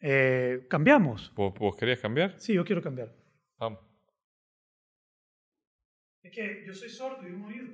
[0.00, 1.32] Eh, ¿Cambiamos?
[1.34, 2.38] ¿Vos, vos querías cambiar?
[2.40, 3.14] Sí, yo quiero cambiar.
[3.58, 3.80] Vamos.
[6.22, 7.66] Es que yo soy sordo y un oído.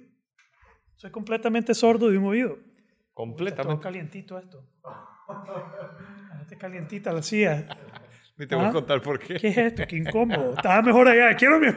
[0.97, 2.53] Soy completamente sordo y un oído.
[2.55, 3.83] Está todo Completamente.
[3.83, 4.69] calientito esto.
[6.43, 7.67] Está calientita la silla.
[8.37, 8.73] Ni te voy a Ah.
[8.73, 9.37] contar por qué.
[9.37, 9.83] ¿Qué es esto?
[9.89, 10.55] Qué incómodo.
[10.55, 11.35] Estaba mejor allá.
[11.37, 11.73] Quiero, mi-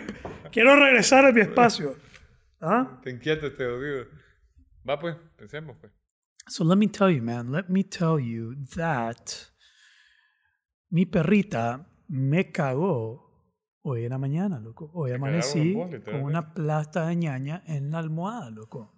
[0.51, 1.95] quiero regresar a mi espacio.
[2.61, 2.99] ¿Ah?
[3.03, 4.05] Te inquieta este oído.
[4.87, 5.91] Va pues, pensemos pues.
[6.47, 7.51] So let me tell you, man.
[7.51, 9.48] Let me tell you that
[10.89, 13.29] mi perrita me cagó
[13.81, 14.89] hoy en la mañana, loco.
[14.93, 18.95] Hoy amanecí vos, con una plasta de ñaña en la almohada, loco.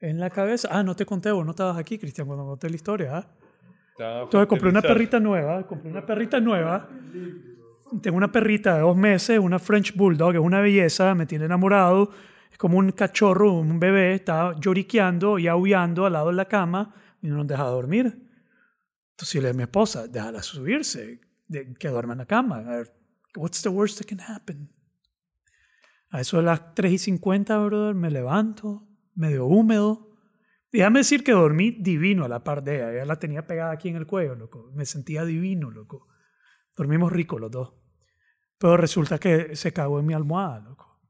[0.00, 0.68] En la cabeza.
[0.70, 3.28] Ah, no te conté, vos no estabas aquí, Cristian, cuando conté la historia, ¿ah?
[3.96, 6.88] Entonces compré una perrita nueva, compré una perrita nueva.
[8.02, 12.10] Tengo una perrita de dos meses, una French Bulldog, es una belleza, me tiene enamorado.
[12.50, 16.94] Es como un cachorro, un bebé, está lloriqueando y aullando al lado de la cama
[17.22, 18.23] y no nos deja dormir.
[19.14, 22.58] Entonces yo le dije a mi esposa, déjala subirse, de- que duerma en la cama.
[22.58, 22.92] A ver,
[23.36, 24.70] what's the worst that can happen?
[26.10, 30.16] A eso de las 3 y 50, brother, me levanto, medio húmedo.
[30.72, 32.92] Déjame decir que dormí divino a la par de ella.
[32.92, 34.72] Ella la tenía pegada aquí en el cuello, loco.
[34.74, 36.08] Me sentía divino, loco.
[36.76, 37.72] Dormimos rico los dos.
[38.58, 41.00] Pero resulta que se cagó en mi almohada, loco.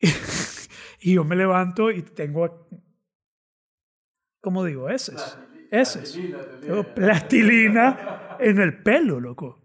[1.00, 2.68] y yo me levanto y tengo,
[4.40, 4.88] ¿cómo digo?
[4.88, 5.36] Eses.
[5.70, 9.60] Tengo plastilina en el pelo, loco.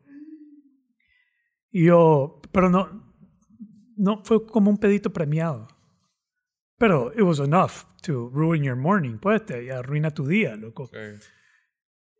[1.71, 3.13] Y yo, pero no,
[3.97, 5.67] no fue como un pedito premiado.
[6.77, 10.87] Pero it was enough to ruin your morning, pues te arruina tu día, loco.
[10.87, 10.97] Sí.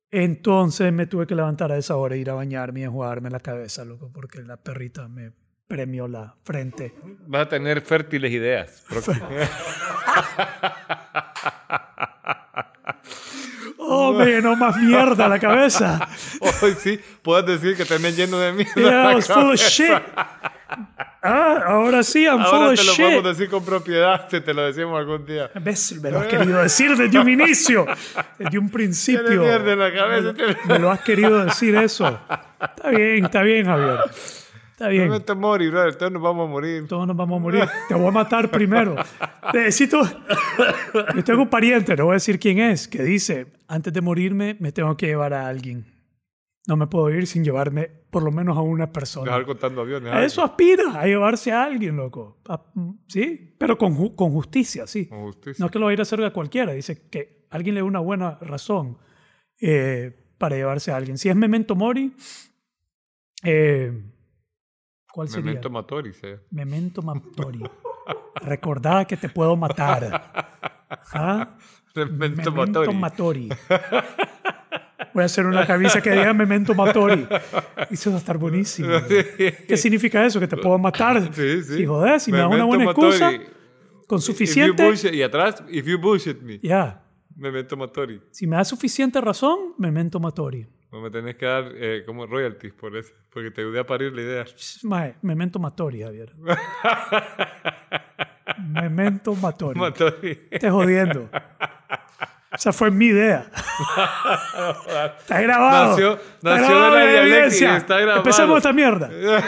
[0.10, 3.86] Entonces me tuve que levantar a esa hora, ir a bañarme y enjuagarme la cabeza,
[3.86, 5.32] loco, porque la perrita me
[5.68, 6.96] premió la frente.
[7.28, 8.86] Vas a tener fértiles ideas.
[13.88, 16.08] ¡Oh, me llenó más mierda la cabeza!
[16.62, 18.74] Hoy sí, puedes decir que tenés lleno de mierda.
[18.76, 19.92] Yeah, I was full of shit.
[21.28, 23.06] Ah, ahora sí, I'm full Ahora of te lo shit.
[23.06, 25.50] podemos decir con propiedad, si te lo decimos algún día.
[25.56, 27.86] Imbécil, me lo has querido decir desde un inicio,
[28.38, 29.42] desde un principio.
[29.42, 30.34] Mierda en la cabeza.
[30.34, 32.20] tienes- Me lo has querido decir eso.
[32.62, 34.00] Está bien, está bien, Javier.
[34.76, 35.08] Está bien.
[35.08, 35.96] No te morir, brother.
[35.96, 36.86] Todos nos vamos a morir.
[36.88, 37.64] Todos nos vamos a morir.
[37.88, 38.96] Te voy a matar primero.
[39.54, 40.02] Necesito.
[41.16, 44.58] Yo tengo un pariente, no voy a decir quién es, que dice: Antes de morirme,
[44.60, 45.86] me tengo que llevar a alguien.
[46.68, 49.26] No me puedo ir sin llevarme por lo menos a una persona.
[49.32, 50.12] Dejar contando aviones.
[50.12, 52.42] A eso aspira, a llevarse a alguien, loco.
[52.50, 52.62] A-
[53.08, 55.06] sí, pero con, ju- con justicia, sí.
[55.08, 55.64] Con justicia.
[55.64, 56.74] No que lo va a ir a hacer a cualquiera.
[56.74, 58.98] Dice que alguien le dé una buena razón
[59.62, 61.18] eh, para llevarse a alguien.
[61.18, 62.14] Si es Memento Mori,
[63.44, 63.94] eh,
[65.16, 65.46] ¿cuál sería?
[65.46, 66.28] Memento Matori, sí.
[66.52, 67.64] Memento Mori.
[68.42, 70.52] Recordá que te puedo matar.
[71.14, 71.56] ¿Ah?
[71.96, 72.94] Memento Memento Matori.
[72.98, 73.50] Matori.
[75.14, 77.26] Voy a hacer una camisa que diga Memento Matori.
[77.90, 78.90] Eso va a estar buenísimo.
[79.08, 80.40] ¿Qué significa eso?
[80.42, 81.34] Que te puedo matar.
[81.34, 81.78] Sí, sí.
[81.78, 83.46] Si joder, si me da una Memento buena excusa, Matori.
[84.08, 84.84] con If you suficiente.
[84.90, 86.60] bullshit- y atrás, if you bullshit me.
[86.60, 87.02] Ya.
[87.38, 88.22] Memento Matori.
[88.32, 90.68] Si me da suficiente razón, Memento Matori.
[90.96, 93.12] No me tenés que dar eh, como royalties por eso.
[93.30, 94.46] Porque te ayudé a parir la idea.
[94.84, 96.32] Mae, Memento Matori, Javier.
[98.60, 99.78] Memento Matori.
[99.78, 100.36] Matori.
[100.58, 101.30] Te jodiendo.
[102.50, 103.52] Esa fue mi idea.
[105.20, 105.90] está grabado.
[105.92, 107.76] Nació- Está nació grabado de la dialéctica, evidencia.
[107.76, 108.18] está grabado.
[108.20, 109.10] Empecemos esta mierda.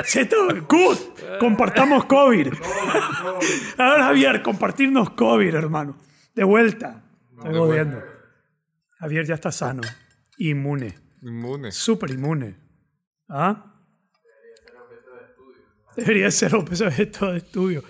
[0.00, 0.36] Está
[0.68, 0.98] good.
[1.38, 2.48] Compartamos COVID.
[3.78, 5.96] Ahora, Javier, compartirnos COVID, hermano.
[6.34, 7.04] De vuelta.
[7.36, 8.02] Estoy jodiendo.
[8.98, 9.82] Javier ya está sano.
[10.38, 10.94] Inmune.
[11.22, 11.70] Inmune.
[11.72, 12.56] Súper inmune.
[13.28, 13.66] ¿Ah?
[15.96, 17.82] Debería ser objeto de estudio.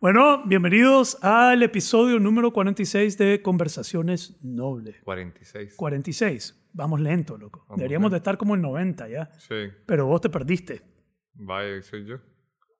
[0.00, 4.96] Bueno, bienvenidos al episodio número 46 de Conversaciones Nobles.
[5.02, 5.74] 46.
[5.76, 6.68] 46.
[6.72, 7.64] Vamos lento, loco.
[7.68, 9.30] Vamos Deberíamos de estar como en 90 ya.
[9.38, 9.70] Sí.
[9.86, 10.93] Pero vos te perdiste.
[11.34, 12.16] Vaya, soy yo.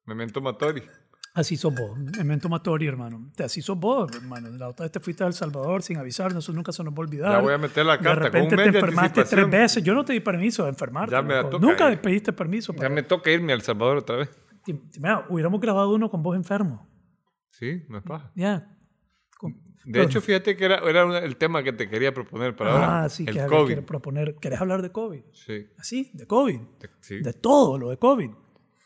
[0.06, 0.82] Memento Matori.
[1.34, 1.98] Así sos vos.
[2.16, 3.32] Memento Matori, hermano.
[3.42, 4.50] Así sos vos, hermano.
[4.50, 6.44] La otra vez te fuiste a El Salvador sin avisarnos.
[6.44, 7.32] Eso nunca se nos va a olvidar.
[7.32, 8.30] Ya voy a meter la De carta.
[8.30, 9.82] Con un repente mes te enfermaste tres veces.
[9.82, 11.12] Yo no te di permiso de enfermarte.
[11.12, 11.96] Ya me toca, Nunca eh.
[11.96, 12.72] pediste permiso.
[12.74, 14.30] Ya me toca irme a El Salvador otra vez.
[15.00, 16.88] Mira, hubiéramos grabado uno con vos enfermo.
[17.50, 18.30] Sí, no es paja.
[18.36, 18.70] Ya.
[19.36, 23.04] Con- De hecho, fíjate que era, era el tema que te quería proponer para ahora.
[23.04, 23.80] ah, sí, el que COVID.
[23.80, 24.36] proponer.
[24.36, 25.22] ¿Querés hablar de COVID?
[25.32, 25.66] Sí.
[25.78, 26.60] Así, de COVID.
[27.00, 27.18] sí.
[27.20, 28.30] De todo lo de COVID.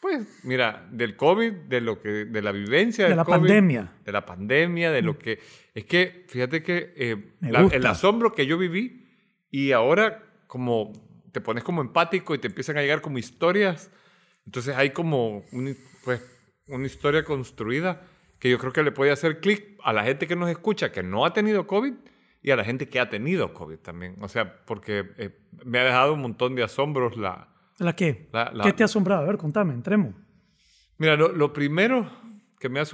[0.00, 3.92] Pues, mira, del COVID, de lo que, de la vivencia De del la COVID, pandemia.
[4.04, 5.40] de la pandemia, de lo que
[5.74, 9.06] es que, fíjate que eh, la- el asombro que yo viví
[9.50, 10.92] y ahora como
[11.32, 13.90] te pones como empático y te empiezan a llegar como historias.
[14.46, 16.22] Entonces hay como un, pues,
[16.68, 18.02] una historia construida
[18.38, 21.02] que yo creo que le puede hacer clic a la gente que nos escucha que
[21.02, 21.92] no ha tenido COVID
[22.40, 24.14] y a la gente que ha tenido COVID también.
[24.20, 25.30] O sea, porque eh,
[25.64, 27.48] me ha dejado un montón de asombros la...
[27.78, 28.28] ¿La qué?
[28.62, 29.22] ¿Qué te ha asombrado?
[29.22, 30.14] A ver, contame, entremos.
[30.98, 32.10] Mira, lo, primero
[32.58, 32.84] que me ha...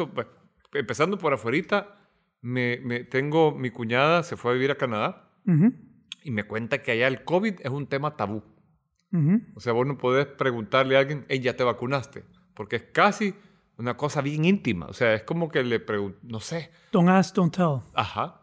[0.73, 1.97] Empezando por afuera,
[2.43, 5.31] me, me, tengo mi cuñada, se fue a vivir a Canadá
[6.23, 8.43] y me cuenta que allá el COVID es un tema tabú.
[9.55, 12.25] O sea, vos no podés preguntarle a alguien, hey, ¿ya te vacunaste?
[12.53, 13.33] Porque es casi
[13.77, 14.87] una cosa bien íntima.
[14.87, 16.73] O sea, es como que le pregunto, no sé.
[16.91, 17.81] Don't ask, don't tell.
[17.95, 18.41] Ajá.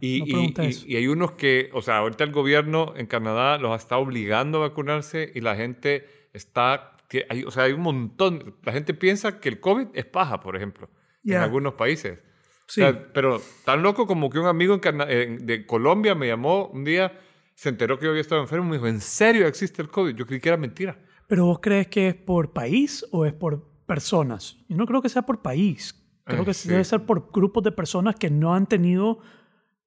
[0.00, 4.58] Y, y, hay unos que, o sea, ahorita el gobierno en Canadá los está obligando
[4.58, 8.94] a vacunarse y la gente está, que hay, o sea, hay un montón, la gente
[8.94, 10.88] piensa que el COVID es paja, por ejemplo,
[11.24, 12.18] en algunos países.
[12.66, 12.82] Sí.
[13.12, 17.12] pero tan loco como que un amigo en de Colombia me llamó un día,
[17.54, 20.14] se enteró que yo había estado enfermo, me dijo, ¿en serio existe el COVID?
[20.14, 20.98] Yo creí que era mentira.
[21.26, 24.56] ¿Pero vos crees que es por país o es por personas?
[24.68, 26.00] Yo no creo que sea por país.
[26.24, 29.20] Creo eh, que debe ser por grupos de personas que no han tenido,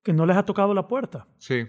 [0.07, 1.27] que no les ha tocado la puerta.
[1.38, 1.68] Sí.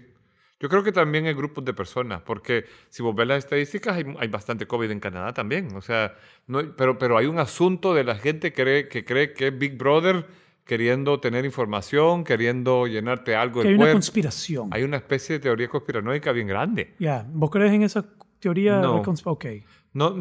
[0.61, 4.05] Yo creo que también hay grupos de personas, porque si vos ves las estadísticas, hay,
[4.17, 5.75] hay bastante COVID en Canadá también.
[5.75, 6.15] O sea,
[6.47, 9.77] no, pero, pero hay un asunto de la gente que cree, que cree que Big
[9.77, 10.25] Brother
[10.63, 14.69] queriendo tener información, queriendo llenarte algo que hay una conspiración.
[14.71, 16.95] Hay una especie de teoría conspiranoica bien grande.
[16.97, 18.05] Ya, ¿vos crees en esa
[18.39, 18.79] teoría?
[18.79, 19.03] No.
[19.25, 19.45] Ok.
[19.91, 20.15] No,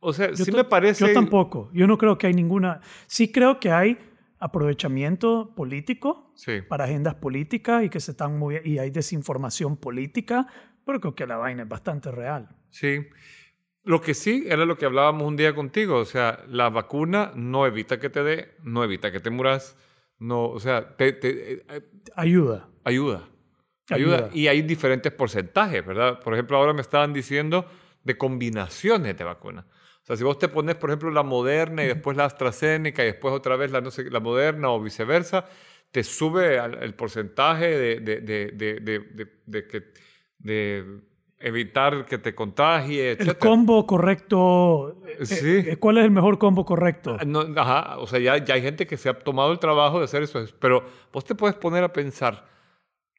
[0.00, 1.08] o sea, sí me parece...
[1.08, 1.70] Yo tampoco.
[1.72, 2.82] Yo no creo que hay ninguna...
[3.06, 3.96] Sí creo que hay
[4.38, 6.34] aprovechamiento político
[6.68, 10.46] para agendas políticas y que se están moviendo y hay desinformación política,
[10.84, 12.48] pero creo que la vaina es bastante real.
[12.70, 13.06] Sí.
[13.84, 17.66] Lo que sí era lo que hablábamos un día contigo, o sea, la vacuna no
[17.66, 19.76] evita que te dé, no evita que te muras,
[20.18, 21.64] no, o sea, te, eh,
[22.14, 22.68] ayuda.
[22.84, 23.28] Ayuda.
[23.88, 24.30] Ayuda.
[24.32, 26.18] Y hay diferentes porcentajes, ¿verdad?
[26.20, 27.70] Por ejemplo, ahora me estaban diciendo
[28.02, 29.64] de combinaciones de vacunas.
[30.06, 33.06] O sea, si vos te pones, por ejemplo, la Moderna y después la AstraZeneca y
[33.06, 35.46] después otra vez la, no sé, la Moderna o viceversa,
[35.90, 39.92] te sube el porcentaje de, de, de, de que
[40.38, 41.00] de
[41.38, 43.20] evitar que te contagie, etc.
[43.20, 45.02] El combo correcto.
[45.06, 45.64] Eh, sí.
[45.66, 47.16] Eh, ¿Cuál es el mejor combo correcto?
[47.18, 50.04] Ah, ajá, o sea, ya, ya hay gente que se ha tomado el trabajo de
[50.04, 50.44] hacer eso.
[50.60, 52.46] Pero vos te puedes poner a pensar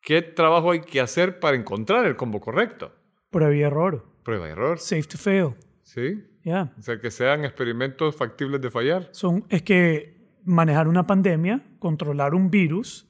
[0.02, 2.94] qué trabajo hay que hacer para encontrar el combo correcto.
[3.30, 4.06] Prueba y error.
[4.24, 4.80] Prueba y error.
[4.80, 5.56] Safe to fail.
[5.84, 6.24] Sí.
[6.48, 6.74] Ya.
[6.80, 9.10] O sea, que sean experimentos factibles de fallar.
[9.12, 10.16] Son, es que
[10.46, 13.06] manejar una pandemia, controlar un virus,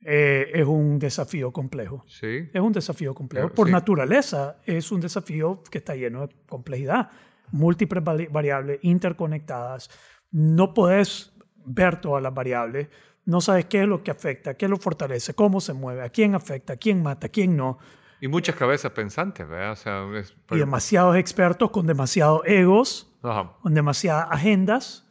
[0.00, 2.04] eh, es un desafío complejo.
[2.06, 2.48] Sí.
[2.52, 3.48] Es un desafío complejo.
[3.48, 7.10] Por naturaleza, es un desafío que está lleno de complejidad.
[7.50, 9.90] Múltiples variables interconectadas.
[10.30, 11.32] No puedes
[11.66, 12.86] ver todas las variables.
[13.24, 16.36] No sabes qué es lo que afecta, qué lo fortalece, cómo se mueve, a quién
[16.36, 17.78] afecta, a quién mata, a quién no.
[18.22, 19.72] Y muchas cabezas pensantes, ¿verdad?
[19.72, 20.06] O sea,
[20.52, 23.12] Y demasiados expertos con demasiados egos,
[23.60, 25.08] con demasiadas agendas,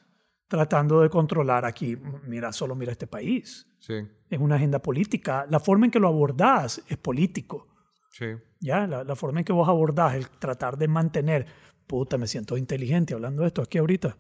[0.48, 1.98] tratando de controlar aquí.
[2.26, 3.68] Mira, solo mira este país.
[3.80, 3.96] Sí.
[4.30, 5.46] Es una agenda política.
[5.50, 7.68] La forma en que lo abordás es político.
[8.12, 8.28] Sí.
[8.62, 11.46] Ya, la, la, forma en que vos abordás, el tratar de mantener,
[11.88, 14.16] puta, me siento inteligente hablando de esto aquí ahorita.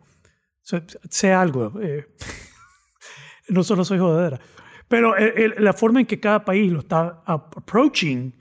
[0.61, 1.79] Sé, algo.
[1.81, 2.13] Eh,
[3.47, 4.37] no solo soy jodedera.
[4.89, 8.40] Pero la forma en que cada país lo está approaching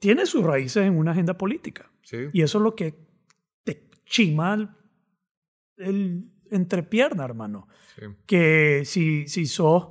[0.00, 1.90] tiene sus raíces en una agenda política.
[2.02, 2.28] Sí.
[2.32, 2.94] Y eso es lo que
[3.64, 4.68] te chima el,
[5.76, 7.68] el entrepierna, hermano.
[7.94, 8.02] Sí.
[8.26, 9.88] Que si, si sos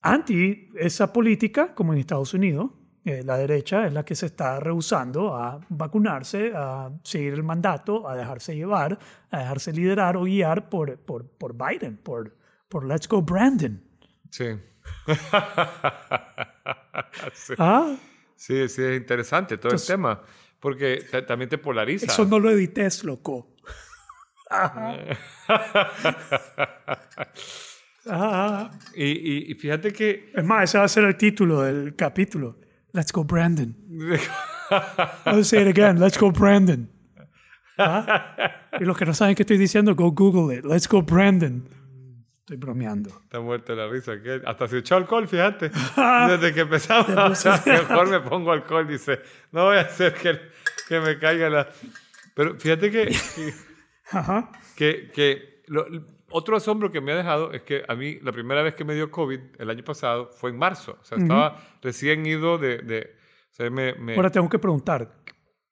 [0.00, 2.70] anti esa política, como en Estados Unidos,
[3.04, 8.06] eh, la derecha es la que se está rehusando a vacunarse, a seguir el mandato,
[8.06, 8.98] a dejarse llevar,
[9.30, 12.36] a dejarse liderar o guiar por, por, por Biden, por,
[12.68, 13.82] por Let's Go Brandon.
[14.30, 14.44] Sí.
[17.32, 17.54] sí.
[17.58, 17.96] ¿Ah?
[18.38, 18.68] Sí.
[18.68, 20.22] sí, es interesante todo el tema,
[20.58, 22.06] porque también te polariza.
[22.06, 23.54] Eso no lo edites, loco.
[24.50, 24.96] Ajá.
[28.94, 30.32] Y, y, fíjate que...
[30.34, 32.58] Es más, ese va a ser el título del capítulo.
[32.92, 33.76] Let's go, Brandon.
[35.26, 36.00] I'll say it again.
[36.00, 36.90] Let's go, Brandon.
[38.80, 40.64] Y los que no saben qué estoy diciendo, go Google it.
[40.64, 41.68] Let's go, Brandon.
[42.48, 43.10] Estoy bromeando.
[43.10, 44.12] Está muerta la risa.
[44.46, 45.68] Hasta se echó alcohol, fíjate.
[46.28, 47.06] Desde que empezamos,
[47.66, 48.88] mejor me pongo alcohol.
[48.88, 49.20] Dice,
[49.52, 50.40] no voy a hacer que,
[50.88, 51.68] que me caiga la...
[52.32, 53.14] Pero fíjate que...
[54.12, 54.50] Ajá.
[54.76, 55.84] Que, que lo,
[56.30, 58.94] otro asombro que me ha dejado es que a mí la primera vez que me
[58.94, 60.96] dio COVID el año pasado fue en marzo.
[61.02, 62.78] O sea, estaba recién ido de...
[62.78, 63.14] de
[63.50, 65.22] o sea, me, Ahora tengo que preguntar,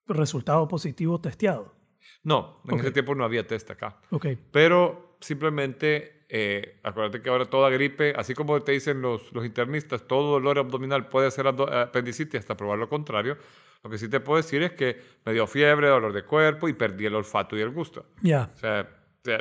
[0.08, 1.74] ¿resultado positivo testeado?
[2.22, 3.98] No, en ese tiempo no había test acá.
[4.10, 4.38] Okay.
[4.52, 10.06] Pero simplemente, eh, acuérdate que ahora toda gripe, así como te dicen los, los internistas,
[10.06, 13.36] todo dolor abdominal puede ser apendicitis hasta probar lo contrario.
[13.84, 16.72] Lo que sí te puedo decir es que me dio fiebre, dolor de cuerpo y
[16.72, 18.06] perdí el olfato y el gusto.
[18.22, 18.50] Ya.
[18.52, 18.88] O sea,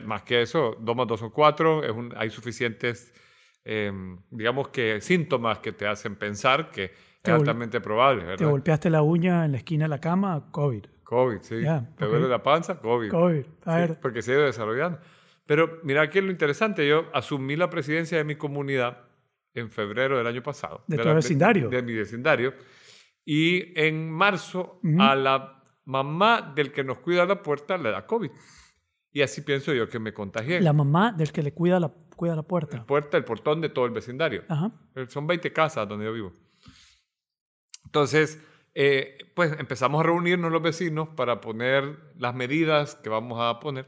[0.04, 3.14] más que eso, dos más dos son cuatro, es un, hay suficientes,
[3.64, 6.92] em, digamos que síntomas que te hacen pensar que
[7.24, 8.24] es altamente probable.
[8.24, 8.38] ¿verdad?
[8.38, 10.86] Te golpeaste la uña en la esquina de la cama, COVID.
[11.04, 11.64] COVID, sí.
[11.98, 13.10] te duele la panza, COVID.
[13.10, 14.00] COVID, a ver.
[14.00, 15.00] porque se ha ido desarrollando.
[15.46, 19.06] Pero mira aquí es lo interesante, yo asumí la presidencia de mi comunidad
[19.54, 20.84] en febrero del año pasado.
[20.88, 21.70] ¿De, tu vecindario?
[21.70, 22.54] De, mi vecindario.
[23.24, 28.30] Y en marzo a la mamá del que nos cuida la puerta le da COVID.
[29.12, 30.60] Y así pienso yo que me contagié.
[30.60, 32.78] La mamá del que le cuida la, cuida la puerta.
[32.78, 34.44] La puerta, el portón de todo el vecindario.
[34.50, 34.72] Ajá.
[34.94, 36.34] Eh, son 20 casas donde yo vivo.
[37.86, 43.60] Entonces, eh, pues empezamos a reunirnos los vecinos para poner las medidas que vamos a
[43.62, 43.88] poner.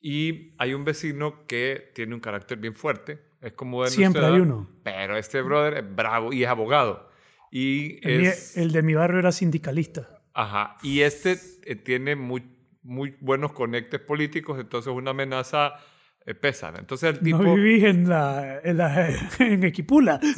[0.00, 3.18] Y hay un vecino que tiene un carácter bien fuerte.
[3.40, 4.68] Es como de Siempre hay uno.
[4.82, 7.10] Pero este brother es bravo y es abogado.
[7.50, 10.20] Y el, es, el de mi barrio era sindicalista.
[10.34, 10.76] Ajá.
[10.82, 12.44] Y este eh, tiene muy,
[12.82, 15.74] muy buenos conectes políticos, entonces una amenaza
[16.24, 16.72] eh, pesa.
[16.78, 17.42] Entonces el tipo...
[17.42, 20.20] No vivís en, la, en, la, en Equipula.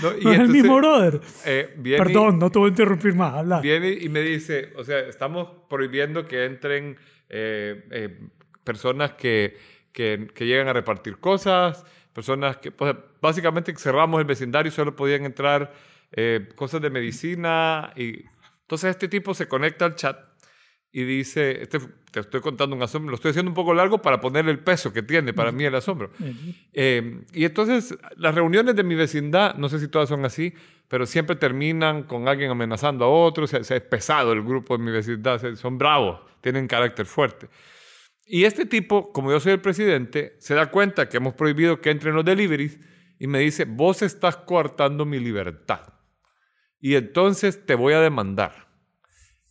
[0.00, 1.20] No, y es el mismo brother.
[1.44, 3.34] Eh, Perdón, no te voy a interrumpir más.
[3.34, 3.60] Habla.
[3.60, 6.96] Viene y me dice, o sea, estamos prohibiendo que entren
[8.64, 9.58] personas que,
[9.92, 14.94] que, que, llegan a repartir cosas, personas que, pues, básicamente cerramos el vecindario y solo
[14.96, 15.72] podían entrar
[16.56, 18.22] cosas de medicina y
[18.72, 20.18] entonces este tipo se conecta al chat
[20.92, 21.78] y dice, este,
[22.10, 24.92] te estoy contando un asombro, lo estoy haciendo un poco largo para ponerle el peso
[24.92, 26.10] que tiene para mí el asombro.
[26.72, 30.52] Eh, y entonces las reuniones de mi vecindad, no sé si todas son así,
[30.88, 35.40] pero siempre terminan con alguien amenazando a otro, es pesado el grupo de mi vecindad,
[35.54, 37.48] son bravos, tienen carácter fuerte.
[38.26, 41.90] Y este tipo, como yo soy el presidente, se da cuenta que hemos prohibido que
[41.90, 42.78] entren los deliveries
[43.18, 45.92] y me dice, vos estás coartando mi libertad
[46.82, 48.68] y entonces te voy a demandar.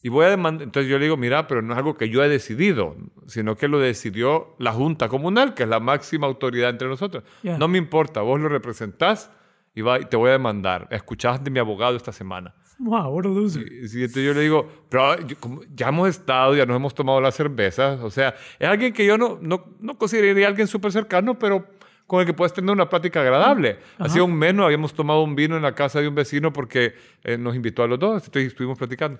[0.03, 2.23] Y voy a demandar, entonces yo le digo, mira, pero no es algo que yo
[2.23, 2.97] he decidido,
[3.27, 7.23] sino que lo decidió la Junta Comunal, que es la máxima autoridad entre nosotros.
[7.43, 9.31] No me importa, vos lo representás
[9.73, 10.87] y, va, y te voy a demandar.
[10.91, 12.53] Escuchaste de mi abogado esta semana.
[12.83, 13.71] Wow, what a loser.
[13.71, 15.15] Y, entonces yo le digo, pero
[15.75, 19.17] ya hemos estado, ya nos hemos tomado las cervezas, o sea, es alguien que yo
[19.17, 21.67] no, no, no consideraría alguien súper cercano, pero
[22.07, 23.77] con el que puedes tener una plática agradable.
[23.99, 27.37] Hacía un mes habíamos tomado un vino en la casa de un vecino porque eh,
[27.37, 29.19] nos invitó a los dos, entonces estuvimos platicando.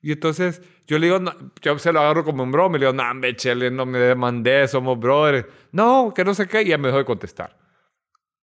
[0.00, 1.20] Y entonces yo le digo,
[1.60, 3.98] yo se lo agarro como un broma, y le digo, no, me chele, no me
[3.98, 5.46] demandé, somos brothers.
[5.72, 7.56] No, que no sé qué, y ya me dejó de contestar.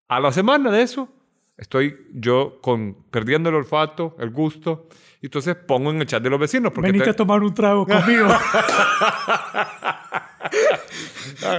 [0.08, 1.10] A la semana de eso,
[1.58, 4.88] estoy yo con, perdiendo el olfato, el gusto,
[5.22, 6.72] y entonces pongo en el chat de los vecinos.
[6.74, 8.27] Porque Veniste a tomar un trago conmigo.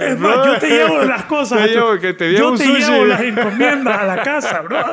[0.01, 1.65] es más, yo te llevo las cosas.
[1.65, 4.83] Te llevo, que te yo te llevo las encomiendas a la casa, bro.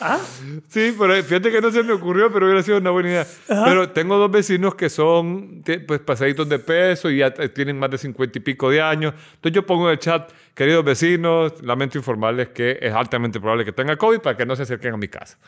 [0.00, 0.20] ¿Ah?
[0.68, 3.26] Sí, pero fíjate que no se me ocurrió, pero hubiera sido una buena idea.
[3.46, 7.98] Pero tengo dos vecinos que son pues, pasaditos de peso y ya tienen más de
[7.98, 9.14] cincuenta y pico de años.
[9.34, 13.72] Entonces yo pongo en el chat, queridos vecinos, lamento informarles que es altamente probable que
[13.72, 15.38] tenga COVID para que no se acerquen a mi casa.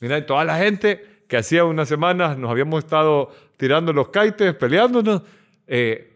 [0.00, 4.54] Mira, y toda la gente que hacía unas semanas nos habíamos estado tirando los kites,
[4.54, 5.22] peleándonos,
[5.66, 6.12] eh,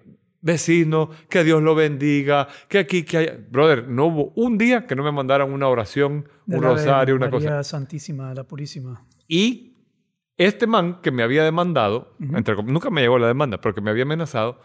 [0.49, 3.39] vecino, que Dios lo bendiga, que aquí, que haya...
[3.51, 7.49] Brother, no hubo un día que no me mandaran una oración, un rosario, una María
[7.49, 7.63] cosa.
[7.63, 9.05] Santísima, la Purísima.
[9.29, 9.77] Y
[10.37, 14.05] este man que me había demandado, nunca me llegó la demanda, pero que me había
[14.05, 14.61] amenazado,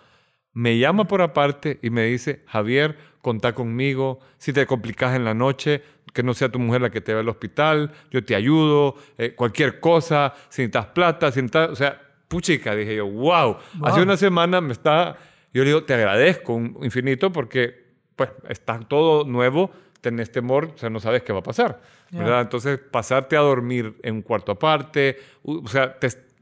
[0.54, 5.34] me llama por aparte y me dice, Javier, contá conmigo, si te complicas en la
[5.34, 5.82] noche,
[6.14, 9.34] que no sea tu mujer la que te va al hospital, yo te ayudo, eh,
[9.34, 13.58] cualquier cosa, si necesitas plata, si necesitas, o sea, puchica, dije yo, wow.
[13.84, 15.18] Hace una semana me está
[15.54, 17.84] yo le digo, te agradezco un infinito porque
[18.16, 21.82] pues está todo nuevo, tenés temor, o sea, no sabes qué va a pasar.
[22.12, 22.42] ¿verdad?
[22.42, 25.98] Entonces, pasarte a dormir en un cuarto aparte, o sea,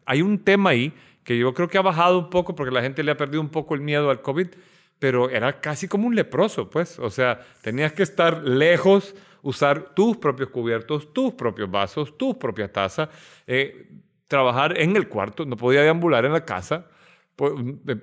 [0.05, 3.03] hay un tema ahí que yo creo que ha bajado un poco porque la gente
[3.03, 4.47] le ha perdido un poco el miedo al COVID,
[4.99, 6.99] pero era casi como un leproso, pues.
[6.99, 12.71] O sea, tenías que estar lejos, usar tus propios cubiertos, tus propios vasos, tus propias
[12.71, 13.09] tazas,
[13.47, 13.87] eh,
[14.27, 16.87] trabajar en el cuarto, no podía deambular en la casa.
[17.35, 17.53] Pues,
[17.87, 17.95] eh,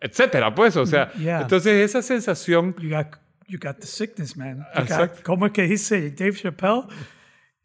[0.00, 2.74] etcétera, pues, o sea, entonces esa sensación...
[2.78, 3.16] You got,
[3.48, 4.66] you got the sickness, man.
[4.74, 6.84] Got, ¿Cómo es que dice Dave Chappelle?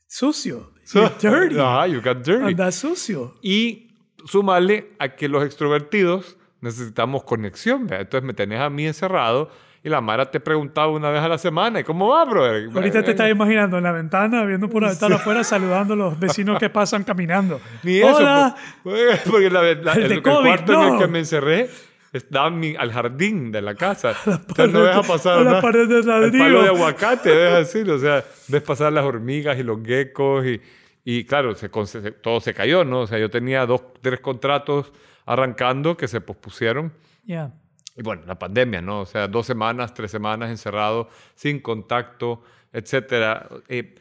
[0.07, 0.73] Sucio.
[0.93, 1.55] You're dirty.
[1.59, 2.51] Ah, you got dirty.
[2.51, 3.35] Anda sucio.
[3.41, 3.95] Y
[4.25, 8.01] sumarle a que los extrovertidos necesitamos conexión, ¿verdad?
[8.01, 9.49] Entonces me tenés a mí encerrado
[9.83, 12.69] y la Mara te preguntaba una vez a la semana, ¿y cómo va, brother?
[12.73, 16.19] Ahorita te estás imaginando en la ventana, viendo por la ventana afuera, saludando a los
[16.19, 17.59] vecinos que pasan caminando.
[17.83, 18.15] Ni eso.
[18.15, 18.55] Hola.
[19.29, 21.69] Porque la, el, el, cuarto en el que me encerré
[22.13, 24.13] estaba al jardín de la casa.
[24.25, 27.81] Entonces no deja pasar la pared de el palo de aguacate, ves así.
[27.81, 30.61] O sea, ves pasar las hormigas y los geckos y,
[31.03, 33.01] Y claro, se, todo se cayó, ¿no?
[33.01, 34.93] O sea, yo tenía dos, tres contratos
[35.25, 36.93] arrancando que se pospusieron.
[37.25, 37.51] Ya.
[37.95, 39.01] Y bueno, la pandemia, ¿no?
[39.01, 43.47] O sea, dos semanas, tres semanas encerrado, sin contacto, etcétera.
[43.67, 43.95] Eh,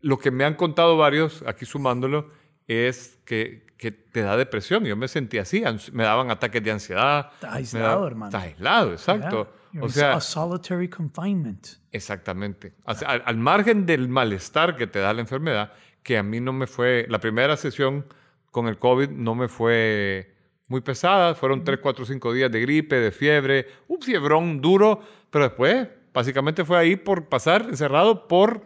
[0.00, 2.30] lo que me han contado varios, aquí sumándolo,
[2.66, 4.84] es que, que, te da depresión.
[4.84, 5.62] Yo me sentía así,
[5.92, 7.30] me daban ataques de ansiedad.
[7.34, 8.28] Está aislado, hermano.
[8.30, 9.52] Está aislado, exacto.
[9.80, 11.66] O sea, a solitary confinement.
[11.92, 12.72] Exactamente.
[12.84, 15.72] al, al, margen del malestar que te da la enfermedad,
[16.02, 18.06] que a mí no me fue, la primera sesión
[18.50, 20.35] con el COVID no me fue
[20.68, 25.44] muy pesada, fueron 3, 4, 5 días de gripe, de fiebre, un fiebrón duro, pero
[25.44, 28.64] después básicamente fue ahí por pasar encerrado por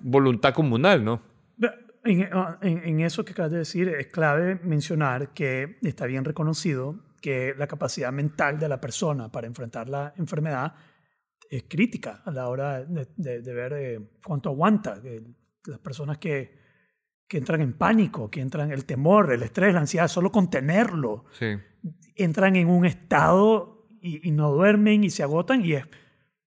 [0.00, 1.22] voluntad comunal, ¿no?
[2.04, 2.28] En,
[2.62, 7.66] en, eso que acabas de decir, es clave mencionar que está bien reconocido que la
[7.66, 10.74] capacidad mental de la persona para enfrentar la enfermedad
[11.50, 15.00] es crítica a la hora de, de, ver eh, cuánto aguanta.
[15.64, 16.65] las personas que,
[17.28, 21.24] que entran en pánico, que entran el temor, el estrés, la ansiedad, solo contenerlo,
[22.14, 25.84] entran en un estado y, y, no duermen y se agotan y es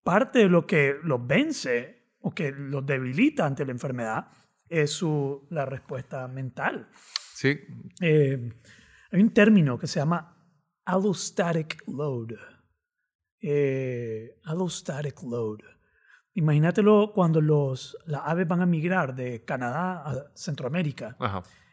[0.03, 4.27] parte de lo que los vence o que los debilita ante la enfermedad
[4.69, 6.89] es su, la respuesta mental.
[7.33, 7.59] Sí.
[7.99, 8.53] Eh,
[9.11, 10.37] hay un término que se llama
[10.85, 12.33] allostatic load.
[13.41, 15.59] Eh, allostatic load.
[16.39, 21.17] Imagínatelo cuando los, las aves van a migrar de Canadá a Centroamérica.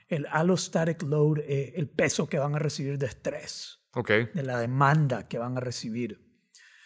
[0.08, 4.28] El allostatic load es el peso que van a recibir de estrés, okay.
[4.34, 6.20] de la demanda que van a recibir.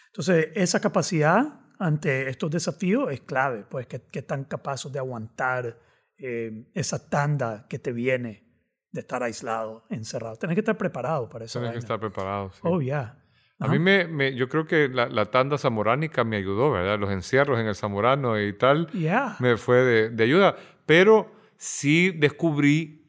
[0.07, 5.79] Entonces, esa capacidad ante estos desafíos es clave, pues que, que están capaces de aguantar
[6.19, 8.47] eh, esa tanda que te viene
[8.91, 10.35] de estar aislado, encerrado.
[10.35, 11.59] Tienes que estar preparado para eso.
[11.59, 12.59] Tienes que estar preparado, sí.
[12.63, 13.20] Oh, ya.
[13.61, 16.99] A mí me, me, yo creo que la, la, tanda zamoránica me ayudó, ¿verdad?
[16.99, 19.35] Los encierros en el zamorano y tal yeah.
[19.39, 20.55] me fue de, de, ayuda.
[20.87, 23.05] Pero sí descubrí...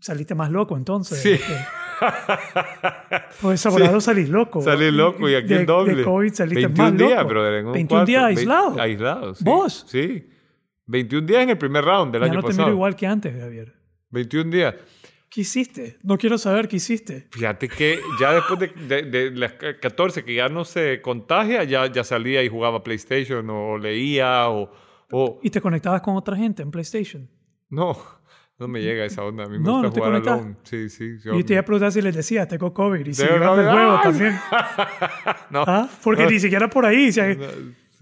[0.00, 1.18] Saliste más loco entonces.
[1.20, 1.40] Sí.
[3.40, 4.06] Pues zamorano sí.
[4.06, 4.60] salís loco.
[4.60, 5.94] Salí loco y aquí el doble.
[5.94, 7.28] De COVID saliste 21 más días, loco.
[7.28, 8.06] brother, en un 21 cuarto.
[8.06, 8.80] días aislado.
[8.80, 9.44] Aislado, sí.
[9.44, 9.84] ¿Vos?
[9.88, 10.28] Sí.
[10.86, 12.66] 21 días en el primer round del ya año no te pasado.
[12.66, 13.74] miro igual que antes, Javier.
[14.10, 14.74] 21 días.
[15.34, 15.96] ¿Qué hiciste?
[16.04, 17.26] No quiero saber qué hiciste.
[17.32, 21.90] Fíjate que ya después de, de, de, las 14, que ya no se contagia, ya,
[21.90, 24.70] ya salía y jugaba PlayStation o leía o,
[25.10, 25.40] o...
[25.42, 27.28] ¿Y te conectabas con otra gente en PlayStation?
[27.68, 27.98] No,
[28.60, 29.42] no me llega esa onda.
[29.42, 30.56] A mí me no, gusta no te jugar alone.
[30.62, 31.16] Sí, sí.
[31.24, 33.04] Yo, y te iba a preguntar si les decía, tengo COVID.
[33.04, 33.38] Y si COVID.
[33.40, 33.64] juego
[33.98, 34.00] ¡Ah!
[34.04, 34.34] también.
[35.50, 35.88] no, ¿Ah?
[36.04, 36.30] Porque no.
[36.30, 37.10] ni siquiera por ahí.
[37.10, 37.36] si hay-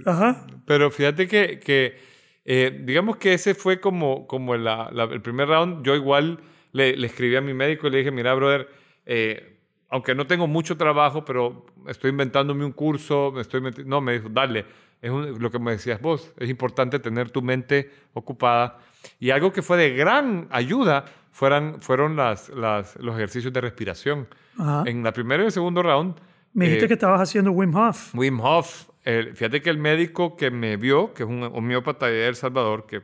[0.05, 0.47] Ajá.
[0.67, 1.97] Pero fíjate que, que
[2.45, 5.83] eh, digamos que ese fue como, como la- la- el primer round.
[5.83, 6.39] Yo igual
[6.73, 8.69] le, le escribí a mi médico y le dije, mira, brother,
[9.07, 9.59] eh,
[9.89, 13.85] aunque no tengo mucho trabajo, pero estoy inventándome un curso, me estoy meti-".
[13.85, 14.65] No, me dijo, dale.
[15.01, 16.33] Es un- lo que me decías vos.
[16.39, 18.79] Es importante tener tu mente ocupada.
[19.19, 24.29] Y algo que fue de gran ayuda fueran, fueron las, las, los ejercicios de respiración.
[24.59, 24.85] Ajá.
[24.87, 26.15] En la primera y el segundo round,
[26.55, 28.15] Me dijiste eh, que estabas haciendo Wim Hof.
[28.15, 32.29] Wim Hof, eh, fíjate que el médico que me vio, que es un homeópata de
[32.29, 33.03] El Salvador, que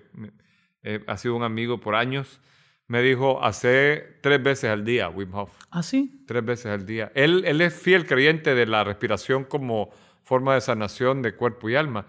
[0.84, 2.40] eh, ha sido un amigo por años,
[2.88, 6.22] me dijo, hace tres veces al día Wim Hof, ¿Ah, sí?
[6.26, 7.12] tres veces al día.
[7.14, 9.90] Él, él es fiel creyente de la respiración como
[10.24, 12.06] forma de sanación de cuerpo y alma.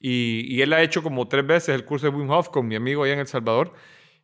[0.00, 2.76] Y, y él ha hecho como tres veces el curso de Wim Hof con mi
[2.76, 3.72] amigo allá en El Salvador.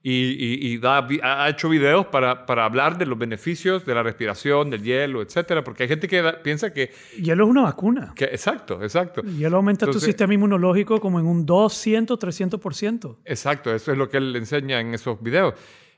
[0.06, 4.02] Y, y- y da ha hecho videos para, para hablar de los beneficios de la
[4.02, 8.12] respiración, del hielo, etcétera, porque hay gente que da- piensa que, Hielo es una vacuna.
[8.14, 8.26] que...
[8.26, 9.22] Exacto, exacto.
[9.22, 13.16] Hielo aumenta tu Entonces- sistema inmunológico como en un 200, 300%.
[13.24, 15.54] Exacto, eso es lo que él enseña en esos videos.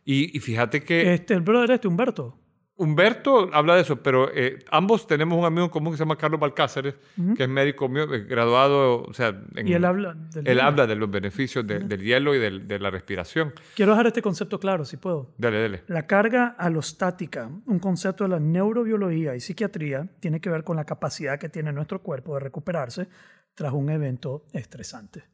[0.07, 2.39] Y, y fíjate que Este, el brother este, Humberto.
[2.79, 6.17] Humberto habla de eso, pero eh, ambos tenemos un amigo en común que se llama
[6.19, 6.95] Carlos Balcáceres,
[7.35, 10.63] que es médico mío, eh, graduado, o sea, en- Y él habla del él hielo.
[10.69, 13.55] habla de los beneficios de- del hielo y del- de la respiración.
[13.75, 15.33] Quiero dejar este concepto claro, si puedo.
[15.39, 15.85] Dale, dale.
[15.89, 20.85] La carga alostática, un concepto de la neurobiología y psiquiatría, tiene que ver con la
[20.85, 23.09] capacidad que tiene nuestro cuerpo de recuperarse
[23.55, 25.25] tras un evento estresante.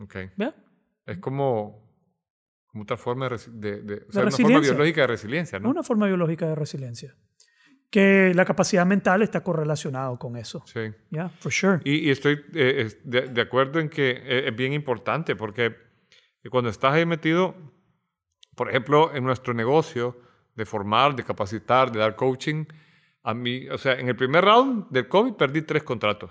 [0.00, 0.14] Ok.
[0.36, 0.52] ¿Ve?
[1.04, 1.89] Es como,
[2.70, 5.70] como otra forma de, de- de- o sea, una forma biológica de resiliencia, ¿no?
[5.70, 7.14] Una forma biológica de resiliencia.
[7.90, 10.62] Que la capacidad mental está correlacionado con eso.
[10.66, 10.80] Sí.
[11.10, 11.80] Yeah, for sure.
[11.84, 15.74] Y, y estoy eh, de, de acuerdo en que eh, es bien importante porque
[16.50, 17.56] cuando estás ahí metido,
[18.54, 20.20] por ejemplo, en nuestro negocio
[20.54, 22.64] de formar, de capacitar, de dar coaching,
[23.24, 26.30] a mí, o sea, en el primer round del COVID perdí tres contratos.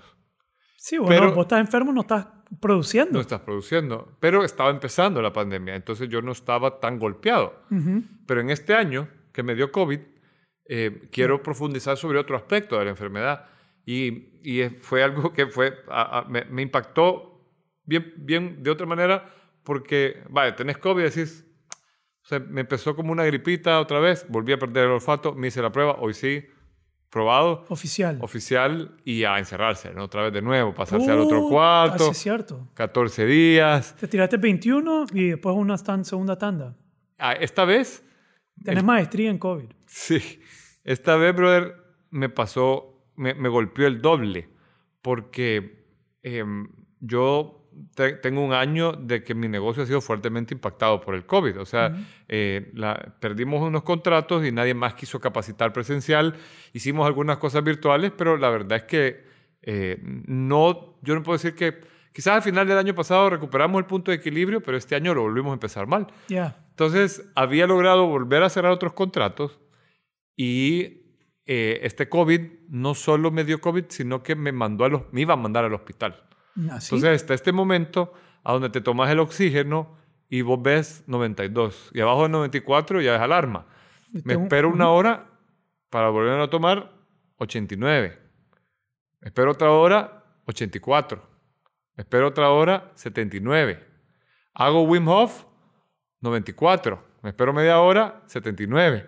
[0.78, 2.26] Sí, bueno, pero- vos estás enfermo, no estás
[2.60, 3.12] produciendo.
[3.14, 7.62] No estás produciendo, pero estaba empezando la pandemia, entonces yo no estaba tan golpeado.
[8.26, 10.00] Pero en este año que me dio COVID,
[10.66, 13.46] eh, quiero profundizar sobre otro aspecto de la enfermedad.
[13.86, 14.28] Y,
[14.80, 17.44] fue algo que fue, a- a- me, me impactó
[17.84, 19.34] bien, bien de otra manera
[19.64, 21.44] porque, vale, tenés COVID y decís,
[22.22, 25.60] sea, me empezó como una gripita otra vez, volví a perder el olfato, me hice
[25.62, 26.44] la prueba, hoy sí,
[27.10, 27.64] probado.
[27.68, 28.18] Oficial.
[28.20, 30.04] Oficial y a encerrarse, ¿no?
[30.04, 32.10] Otra vez de nuevo, pasarse al otro cuarto.
[32.10, 32.68] es cierto.
[32.74, 33.94] 14 días.
[33.96, 36.76] Te tiraste 21 y después una segunda tanda.
[37.18, 38.04] Ah, esta vez...
[38.64, 39.70] Tenés maestría en COVID.
[39.86, 40.40] Sí.
[40.84, 41.74] Esta vez, brother,
[42.10, 44.50] me pasó, me, me golpeó el doble
[45.02, 45.86] porque
[46.22, 46.68] em,
[47.00, 47.59] yo
[48.22, 51.60] tengo un año de que mi negocio ha sido fuertemente impactado por el COVID.
[51.60, 51.94] O sea,
[52.28, 52.72] eh,
[53.20, 56.34] perdimos unos contratos y nadie más quiso capacitar presencial.
[56.72, 59.24] Hicimos algunas cosas virtuales, pero la verdad es que
[59.62, 61.80] eh, no, yo no puedo decir que
[62.12, 65.22] quizás al final del año pasado recuperamos el punto de equilibrio, pero este año lo
[65.22, 66.06] volvimos a empezar mal.
[66.70, 69.60] Entonces, había logrado volver a cerrar otros contratos
[70.36, 71.00] y
[71.46, 75.22] eh, este COVID no solo me dio COVID, sino que me, mandó a los, me
[75.22, 76.22] iba a mandar al hospital.
[76.56, 79.96] ¿Ah, Entonces está este momento a donde te tomas el oxígeno
[80.28, 83.66] y vos ves 92 y abajo de 94 ya es alarma.
[84.24, 85.30] Me espero una hora
[85.88, 86.92] para volver a tomar
[87.36, 88.18] 89.
[89.20, 91.22] Me espero otra hora 84.
[91.96, 93.86] Me espero otra hora 79.
[94.54, 95.44] Hago Wim Hof
[96.20, 97.04] 94.
[97.22, 99.06] Me espero media hora 79.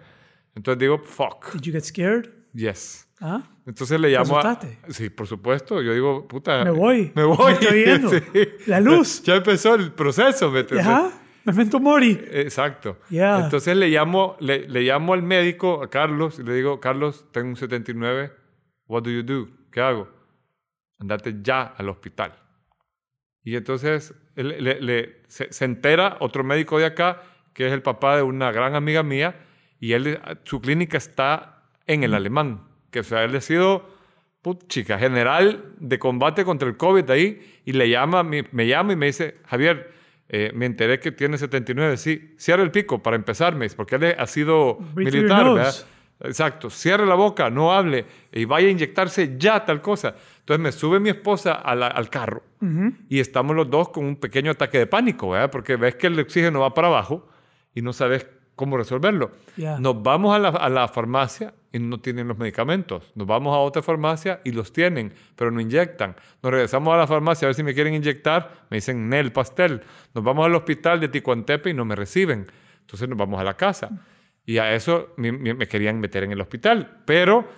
[0.54, 1.52] Entonces digo, fuck.
[1.54, 2.30] Did you get scared?
[2.52, 3.08] Yes.
[3.20, 3.42] ¿Ah?
[3.66, 4.58] Entonces le llamo a...
[4.88, 5.80] Sí, por supuesto.
[5.82, 6.64] Yo digo, puta...
[6.64, 7.12] Me voy.
[7.14, 7.52] Me voy.
[7.52, 8.10] Me estoy viendo.
[8.66, 9.22] La luz.
[9.22, 10.50] Ya empezó el proceso.
[10.50, 11.12] Me, me
[11.44, 12.20] Memento mori.
[12.30, 12.98] Exacto.
[13.10, 17.48] Entonces le llamo, le, le, llamo al médico, a Carlos, y le digo, Carlos, tengo
[17.48, 18.32] un 79.
[18.86, 19.48] What do you do?
[19.70, 20.08] ¿Qué hago?
[21.00, 22.32] Andate ya al hospital.
[23.42, 27.22] Y entonces le, le, se, se, entera otro médico de acá,
[27.52, 29.44] que es el papá de una gran amiga mía,
[29.80, 33.90] y él, su clínica está en el alemán que él ha sido
[34.68, 39.06] chica, general de combate contra el COVID ahí, y le llama, me, llama y me
[39.06, 39.92] dice, Javier,
[40.28, 44.26] eh, me enteré que tiene 79, sí, cierra el pico para empezarme, porque él ha
[44.26, 45.74] sido militar, ¿verdad?
[46.24, 50.14] Exacto, cierre la boca, no hable y vaya a inyectarse ya tal cosa.
[50.38, 52.44] Entonces me sube mi esposa al carro
[53.08, 55.50] y estamos los dos con un pequeño ataque de pánico, ¿verdad?
[55.50, 57.28] Porque ves que el oxígeno va para abajo
[57.74, 58.24] y no sabes
[58.56, 59.32] cómo resolverlo.
[59.56, 63.10] Nos vamos a la, a la farmacia y no tienen los medicamentos.
[63.14, 66.16] Nos vamos a otra farmacia y los tienen, pero no inyectan.
[66.42, 69.82] Nos regresamos a la farmacia a ver si me quieren inyectar, me dicen Nel pastel.
[70.14, 72.46] Nos vamos al hospital de Ticuantepe y no me reciben.
[72.80, 73.90] Entonces nos vamos a la casa.
[74.44, 77.00] Y a eso me, querían meter en el hospital.
[77.06, 77.48] Pero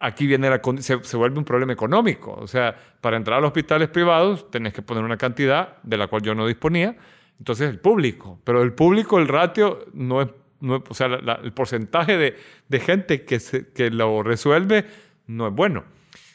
[0.00, 2.32] aquí viene la, se, se, vuelve un problema económico.
[2.32, 6.08] O sea, para entrar a los hospitales privados tenés que poner una cantidad de la
[6.08, 6.96] cual yo no disponía.
[7.38, 8.40] Entonces el público.
[8.44, 10.28] Pero el público, el ratio no es
[10.62, 12.36] o sea, el porcentaje de,
[12.68, 14.84] de gente que, se, que lo resuelve
[15.26, 15.84] no es bueno.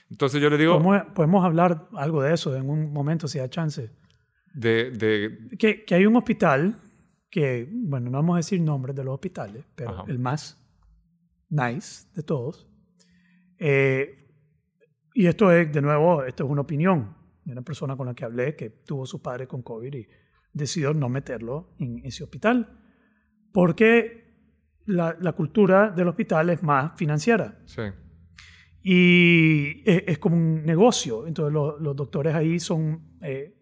[0.10, 0.82] Entonces yo le digo...
[1.14, 3.92] Podemos, hablar algo de eso en un momento, si da chance.
[4.54, 5.58] De, de...
[5.58, 6.80] Que, que, hay un hospital
[7.30, 10.64] que, bueno, no vamos a decir nombres de los hospitales, pero el más
[11.50, 12.68] nice de todos.
[13.58, 14.30] Eh,
[15.14, 18.26] y esto es, de nuevo, esto es una opinión de una persona con la que
[18.26, 20.08] hablé que tuvo su padre con COVID y
[20.54, 22.85] decidió no meterlo en ese hospital
[23.56, 24.26] porque
[24.86, 27.58] la, la, cultura del hospital es más financiera.
[27.64, 27.84] Sí.
[28.84, 31.26] Y es, como un negocio.
[31.26, 33.58] Entonces los, doctores ahí son, eh,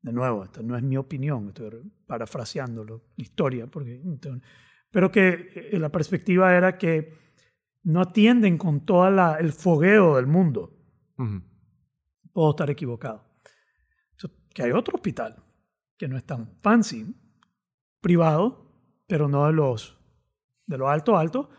[0.00, 4.02] de nuevo, esto no es mi opinión, estoy parafraseando la historia, porque,
[4.90, 7.12] pero que eh, la perspectiva era que
[7.82, 10.74] no atienden con todo el fogueo del mundo.
[12.32, 13.28] Puedo estar equivocado.
[14.54, 15.44] que hay otro hospital
[15.98, 17.14] que no es tan fancy,
[18.00, 18.67] privado,
[19.08, 19.98] pero no de los,
[20.66, 21.50] de lo alto alto,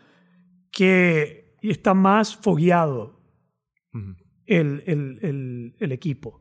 [0.72, 3.20] que está más fogueado
[4.46, 6.40] el, el, el, equipo.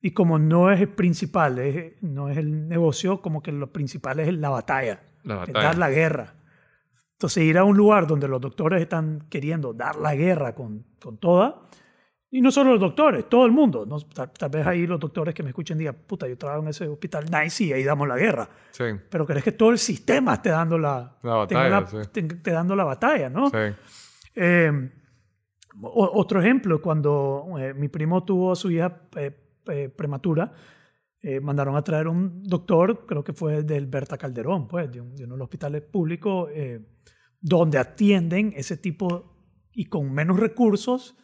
[0.00, 1.60] Y como no es el principal,
[2.00, 6.34] no es el negocio, como que lo principal es la batalla, la dar la guerra.
[7.12, 11.18] Entonces ir a un lugar donde los doctores están queriendo dar la guerra con, con
[11.18, 11.68] toda,
[12.34, 13.84] y no solo los doctores, todo el mundo.
[13.84, 14.00] ¿no?
[14.00, 17.26] Tal, vez ahí los doctores que me escuchen digan, puta, yo trabajo en ese hospital
[17.30, 18.48] nice y ahí damos la guerra.
[18.70, 18.84] Sí.
[19.10, 21.86] Pero crees que todo el sistema esté dando la, la batalla,
[22.42, 23.50] dando la batalla, ¿no?
[23.50, 23.56] Sí.
[24.34, 24.90] Eh,
[25.82, 30.52] otro ejemplo, cuando eh, mi primo tuvo a su hija eh, prematura,
[31.42, 35.26] mandaron a traer un doctor, creo que fue del Berta Calderón, pues, de, uno de
[35.26, 36.50] los hospitales públicos,
[37.40, 39.36] donde atienden ese tipo
[39.72, 41.16] y con menos recursos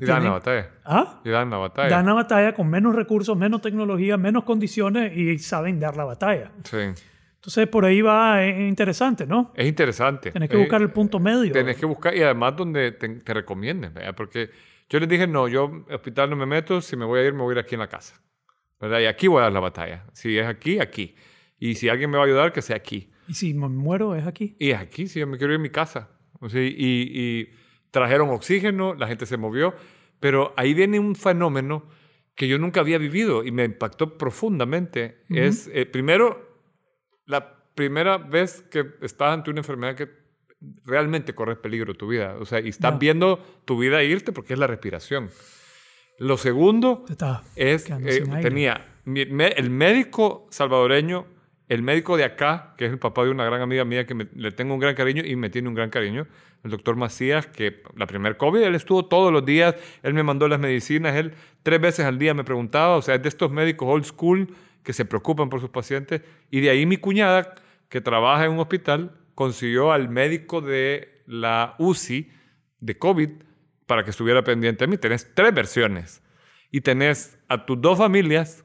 [0.00, 0.70] y dan la batalla.
[0.84, 1.20] ¿Ah?
[1.24, 1.88] Y dan la batalla.
[1.88, 6.52] Dan la batalla con menos recursos, menos tecnología, menos condiciones y saben dar la batalla.
[6.64, 6.78] Sí.
[7.36, 9.52] Entonces, por ahí va, es interesante, ¿no?
[9.54, 10.32] Es interesante.
[10.32, 11.52] Tienes que buscar el punto medio.
[11.52, 14.14] Tienes que buscar, y además donde te, te recomienden, ¿verdad?
[14.16, 14.50] Porque
[14.88, 17.42] yo les dije, no, yo hospital no me meto, si me voy a ir, me
[17.42, 18.20] voy a ir aquí en la casa.
[18.80, 19.00] ¿verdad?
[19.00, 20.04] Y aquí voy a dar la batalla.
[20.12, 21.14] Si es aquí, aquí.
[21.58, 23.10] Y si alguien me va a ayudar, que sea aquí.
[23.28, 24.56] ¿Y si me muero es aquí?
[24.58, 26.10] Y es aquí, sí, yo me quiero ir a mi casa.
[26.40, 27.48] O sea, y, y
[27.96, 29.74] trajeron oxígeno, la gente se movió,
[30.20, 31.88] pero ahí viene un fenómeno
[32.34, 35.22] que yo nunca había vivido y me impactó profundamente.
[35.30, 36.46] Es, eh, primero,
[37.24, 40.10] la primera vez que estás ante una enfermedad que
[40.84, 42.36] realmente corres peligro tu vida.
[42.38, 45.30] O sea, y estás viendo tu vida irte porque es la respiración.
[46.18, 47.06] Lo segundo
[47.54, 51.24] es, eh, tenía el médico salvadoreño,
[51.68, 54.52] el médico de acá, que es el papá de una gran amiga mía que le
[54.52, 56.26] tengo un gran cariño y me tiene un gran cariño,
[56.62, 60.48] el doctor Macías, que la primer COVID, él estuvo todos los días, él me mandó
[60.48, 63.88] las medicinas, él tres veces al día me preguntaba, o sea, es de estos médicos
[63.88, 67.54] old school que se preocupan por sus pacientes, y de ahí mi cuñada,
[67.88, 72.30] que trabaja en un hospital, consiguió al médico de la UCI
[72.80, 73.30] de COVID
[73.86, 74.98] para que estuviera pendiente de mí.
[74.98, 76.22] Tenés tres versiones
[76.70, 78.64] y tenés a tus dos familias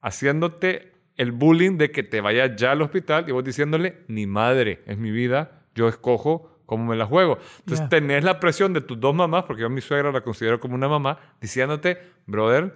[0.00, 4.82] haciéndote el bullying de que te vayas ya al hospital y vos diciéndole, ni madre,
[4.86, 7.38] es mi vida, yo escojo cómo me la juego.
[7.58, 10.60] Entonces tenés la presión de tus dos mamás, porque yo a mi suegra la considero
[10.60, 12.74] como una mamá, diciéndote, brother,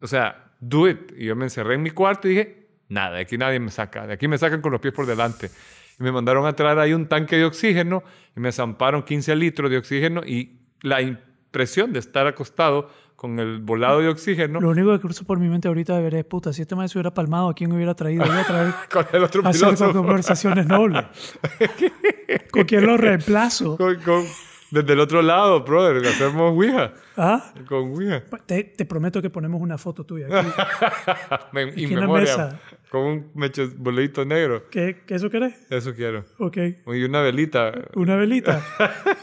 [0.00, 1.12] o sea, do it.
[1.16, 4.06] Y yo me encerré en mi cuarto y dije, nada, de aquí nadie me saca,
[4.06, 5.50] de aquí me sacan con los pies por delante.
[5.98, 8.02] Y me mandaron a traer ahí un tanque de oxígeno
[8.34, 13.60] y me zamparon 15 litros de oxígeno y la impresión de estar acostado con el
[13.60, 14.60] volado de oxígeno.
[14.60, 16.98] Lo único que cruza por mi mente ahorita de ver es, puta, si este maestro
[16.98, 18.24] hubiera palmado, ¿a quién hubiera traído?
[18.24, 21.04] Voy a traer con el otro hacer conversaciones nobles.
[22.52, 23.78] ¿Con quién lo reemplazo?
[23.78, 24.26] Con,
[24.70, 26.92] desde el otro lado, brother, hacemos Ouija.
[27.16, 27.52] ¿Ah?
[27.66, 28.22] Con Ouija.
[28.44, 30.48] Te, te prometo que ponemos una foto tuya aquí.
[31.84, 32.36] en memoria.
[32.36, 32.60] Mesa.
[32.90, 33.32] Con un
[33.78, 34.68] bolito negro.
[34.70, 35.54] ¿Qué, ¿Qué, eso querés?
[35.70, 36.24] Eso quiero.
[36.38, 36.56] Ok.
[36.86, 37.72] Y una velita.
[37.94, 38.62] ¿Una velita?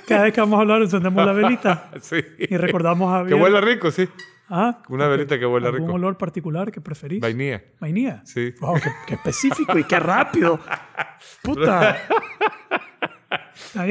[0.07, 1.91] Cada vez que vamos a hablar encendemos la velita.
[2.01, 2.17] sí.
[2.39, 3.25] Y recordamos a...
[3.25, 4.07] Que huela rico, sí.
[4.49, 4.83] Ah.
[4.89, 5.85] Una velita que huela rico.
[5.85, 7.21] ¿Un olor particular que preferís?
[7.21, 7.63] Vainilla.
[7.79, 8.21] ¿Vainilla?
[8.25, 8.53] Sí.
[8.59, 10.59] Wow, qué, qué específico y qué rápido.
[11.41, 11.97] Puta.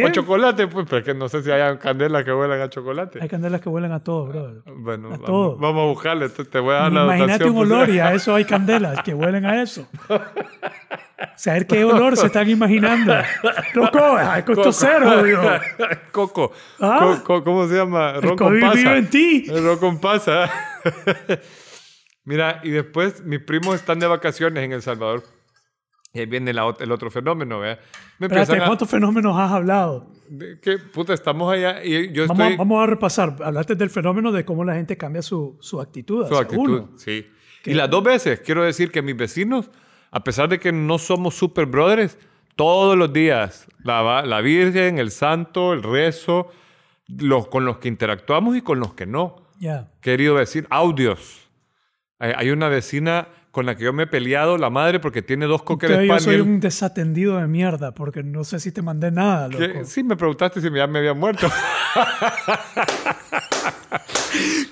[0.05, 3.19] O chocolate, pues, pero que no sé si hay candelas que huelan a chocolate.
[3.23, 4.63] Hay candelas que huelen a todo, brother.
[4.67, 5.57] Bueno, a vamos, todo.
[5.57, 6.29] vamos a buscarle.
[6.29, 7.71] Te voy a dar la Imagínate un pues.
[7.71, 9.89] olor y a eso hay candelas que huelen a eso.
[11.37, 13.15] Saber qué olor se están imaginando.
[13.75, 15.43] Loco, es costo cero, digo.
[16.13, 16.53] Coco.
[16.81, 17.23] ¿Ah?
[17.25, 18.15] ¿Cómo se llama?
[18.21, 18.97] Ron con pasa.
[18.97, 19.47] en ti.
[19.49, 20.51] Ron pasa.
[22.25, 25.25] Mira, y después mis primos están de vacaciones en El Salvador.
[26.15, 27.81] Y ahí viene el otro fenómeno, ¿verdad?
[28.19, 30.11] Me Espérate, ¿cuántos fenómenos has hablado?
[30.61, 32.55] Que, puta, estamos allá y yo vamos, estoy...
[32.55, 33.37] a, vamos a repasar.
[33.43, 36.27] Hablaste del fenómeno de cómo la gente cambia su, su actitud.
[36.29, 37.27] Su actitud, sí.
[37.65, 39.71] Y las dos veces, quiero decir que mis vecinos,
[40.11, 42.19] a pesar de que no somos super brothers,
[42.57, 46.51] todos los días, la, la Virgen, el Santo, el rezo,
[47.09, 49.37] los con los que interactuamos y con los que no.
[49.59, 49.91] Ya.
[50.03, 51.49] Querido decir, audios.
[52.19, 55.63] Hay una vecina con la que yo me he peleado, la madre, porque tiene dos
[55.63, 59.85] cocker Yo soy un desatendido de mierda, porque no sé si te mandé nada, loco.
[59.85, 61.49] Sí, me preguntaste si ya me había muerto.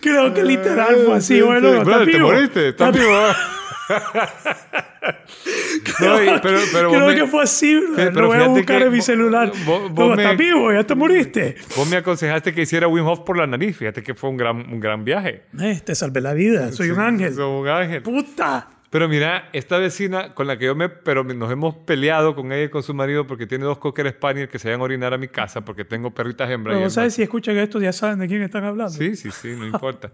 [0.00, 2.10] Creo que literal fue así, bueno, sí.
[2.10, 2.70] ¿Te moriste?
[2.70, 3.12] ¿Estás vivo?
[5.98, 8.10] creo, pero, pero creo que fue así, bro.
[8.10, 9.52] Lo voy a buscar en mi celular.
[9.64, 10.72] Vos, vos ¿Estás vivo?
[10.72, 11.56] ¿Ya te moriste?
[11.76, 13.76] Vos me aconsejaste que hiciera Wim Hof por la nariz.
[13.76, 15.42] Fíjate que fue un gran, un gran viaje.
[15.58, 16.72] Eh, te salvé la vida.
[16.72, 17.34] Soy un ángel.
[17.34, 18.02] Soy un ángel.
[18.02, 18.68] ¡Puta!
[18.90, 20.88] Pero mira, esta vecina con la que yo me...
[20.88, 24.48] Pero nos hemos peleado con ella y con su marido porque tiene dos cocker spaniel
[24.48, 26.76] que se vayan a orinar a mi casa porque tengo perritas hembras.
[26.76, 28.92] Pero sabes, si escuchan esto ya saben de quién están hablando.
[28.92, 30.10] Sí, sí, sí, no importa.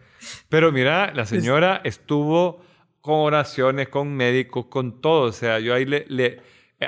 [0.51, 2.61] Pero mira, la señora estuvo
[3.07, 5.29] con oraciones, con médicos, con todo.
[5.29, 6.40] O sea, yo ahí le, le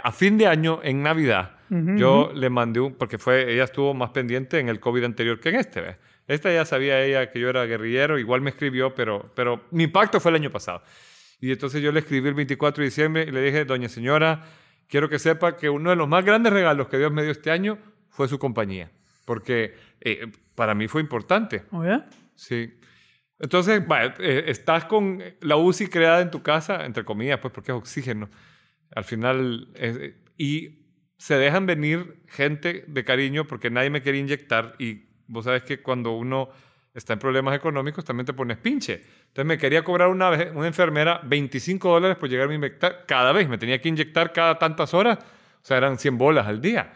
[0.03, 4.11] a fin de año, en Navidad, yo le mandé un, porque fue, ella estuvo más
[4.11, 5.97] pendiente en el COVID anterior que en este, ¿ves?
[6.27, 10.19] Esta ya sabía ella que yo era guerrillero, igual me escribió, pero, pero mi impacto
[10.19, 10.83] fue el año pasado.
[11.41, 14.45] Y entonces yo le escribí el 24 de diciembre y le dije, doña señora,
[14.89, 17.51] quiero que sepa que uno de los más grandes regalos que Dios me dio este
[17.51, 17.79] año
[18.09, 18.91] fue su compañía,
[19.25, 21.65] porque eh, para mí fue importante.
[21.71, 22.07] ¿Oh, ya?
[22.35, 22.75] Sí.
[23.39, 23.83] Entonces,
[24.19, 28.29] eh, estás con la UCI creada en tu casa, entre comillas, pues porque es oxígeno.
[28.95, 29.69] Al final,
[30.37, 30.79] y
[31.19, 35.83] se dejan venir gente de cariño porque nadie me quiere inyectar y vos sabes que
[35.83, 36.49] cuando uno
[36.95, 39.05] está en problemas económicos también te pones pinche.
[39.29, 43.49] Entonces me quería cobrar una, una enfermera 25 dólares por llegar a inyectar cada vez.
[43.49, 45.19] Me tenía que inyectar cada tantas horas.
[45.19, 46.93] O sea, eran 100 bolas al día.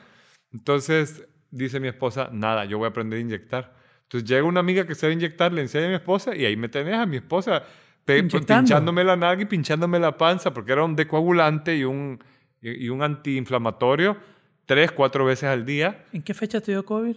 [0.53, 3.75] Entonces dice mi esposa, nada, yo voy a aprender a inyectar.
[4.13, 6.45] Entonces llega una amiga que se va a inyectar, le enseña a mi esposa y
[6.45, 7.63] ahí me tenés a mi esposa
[8.05, 12.23] pinchándome la nalga y pinchándome la panza porque era un decoagulante y un,
[12.61, 14.19] y, un antiinflamatorio
[14.67, 16.05] tres, cuatro veces al día.
[16.13, 17.17] ¿En qué fecha te dio COVID?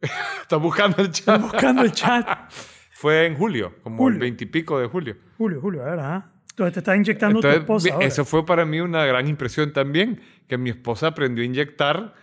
[0.42, 1.40] Está buscando el chat.
[1.40, 2.28] buscando el chat.
[2.92, 5.16] Fue en julio, como el veintipico de julio.
[5.36, 6.30] Julio, julio, a ver, ¿ah?
[6.50, 7.92] Entonces te está inyectando tu esposa.
[7.92, 8.06] Ahora.
[8.06, 12.14] Eso fue para mí una gran impresión también, que mi esposa aprendió a inyectar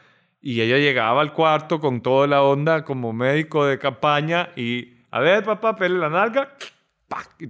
[0.45, 5.21] y ella llegaba al cuarto con toda la onda como médico de campaña y, a
[5.21, 6.49] ver, papá, pele la nalga,
[7.39, 7.45] y,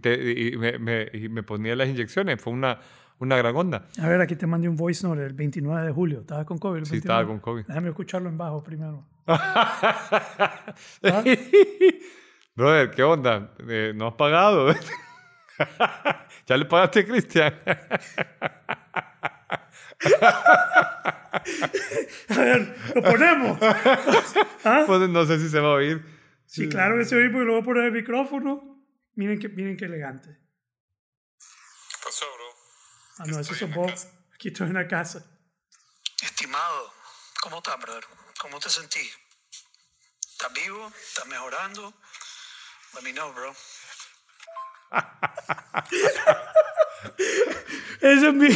[0.54, 2.40] y, me, y, me, ponía las inyecciones.
[2.40, 2.80] Fue una,
[3.18, 3.88] una gran onda.
[4.00, 6.20] A ver, aquí te mandé un voice note el 29 de julio.
[6.20, 6.84] ¿Estabas con COVID?
[6.84, 7.66] sí, estaba con COVID.
[7.66, 9.04] Déjame escucharlo en bajo primero.
[12.56, 13.56] Brother, ¿qué onda?
[13.68, 14.72] Eh, ¿No has pagado?
[16.46, 17.56] ¿Ya le pagaste a Cristian?
[22.30, 23.60] A ver, lo ponemos.
[24.64, 24.84] ¿Ah?
[24.86, 26.06] Pues no sé si se va a oír.
[26.46, 28.86] Sí, claro que se oye porque lo voy a poner el micrófono.
[29.16, 30.30] Miren qué, miren qué elegante.
[30.30, 32.46] ¿Qué pasó, bro?
[33.20, 34.08] Ah, no, eso es vos.
[34.34, 35.26] Aquí estoy en la casa.
[36.22, 36.94] Estimado,
[37.42, 38.04] ¿cómo estás, brother?
[38.40, 39.18] ¿Cómo te sentís?
[40.32, 40.92] ¿Estás vivo?
[41.08, 41.94] ¿Estás mejorando?
[42.96, 43.54] Let me know, bro.
[48.04, 48.48] Eso es mi...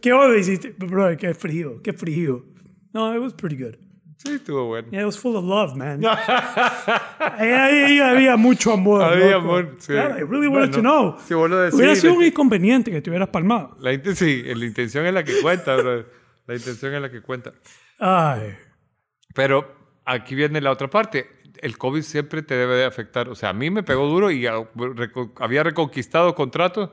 [0.00, 0.74] ¿Qué onda hiciste?
[0.76, 2.44] Bro, qué frío, qué frío.
[2.92, 3.76] No, it was pretty good.
[4.18, 4.88] Sí, estuvo bueno.
[4.90, 6.02] Yeah, it was full of love, man.
[6.04, 9.02] ahí, había mucho amor.
[9.02, 9.94] Había amor, sí.
[9.94, 11.16] Yeah, I really wanted to know.
[11.26, 13.78] Sí, vos lo Hubiera sido un inconveniente que te hubieras palmado.
[13.80, 16.04] La, sí, la intención es la que cuenta, bro.
[16.46, 17.54] La intención es la que cuenta.
[17.98, 18.54] Ay.
[19.34, 23.28] Pero aquí viene la otra parte el COVID siempre te debe de afectar.
[23.28, 26.90] O sea, a mí me pegó duro y había reconquistado contratos.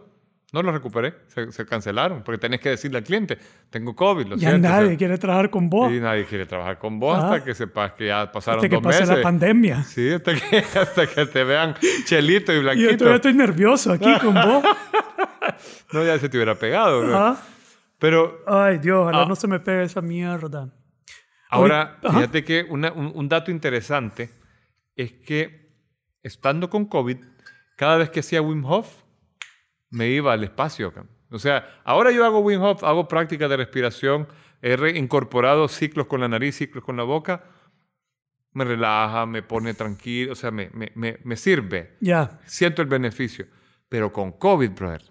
[0.54, 3.38] No los recuperé, se, cancelaron, porque tenés que decirle al cliente,
[3.70, 5.92] tengo COVID, lo ya nadie quiere trabajar con vos.
[5.92, 7.44] Y nadie quiere trabajar con vos hasta ah.
[7.44, 9.84] que sepas que ya pasaron hasta que pase la pandemia.
[9.84, 12.92] Sí, hasta que, hasta que te vean chelito y blanquito.
[12.92, 14.64] Yo todavía estoy nervioso aquí con vos.
[15.92, 17.38] no, ya se te hubiera pegado.
[18.00, 18.44] Pero...
[18.48, 19.26] Ay, Dios, ojalá ah.
[19.28, 20.70] no se me pegue esa mierda.
[21.50, 24.30] Ahora, fíjate que un dato interesante
[24.96, 25.74] es que
[26.24, 27.18] estando con COVID,
[27.76, 29.04] cada vez que hacía Wim Hof,
[29.90, 30.94] me iba al espacio.
[31.30, 34.28] O sea, ahora yo hago Wim Hof, hago práctica de respiración,
[34.62, 37.44] he incorporado ciclos con la nariz, ciclos con la boca,
[38.54, 41.98] me relaja, me pone tranquilo, o sea, me, me, me, sirve.
[42.02, 42.40] Ya.
[42.46, 43.46] Siento el beneficio.
[43.90, 45.04] Pero con COVID, brother,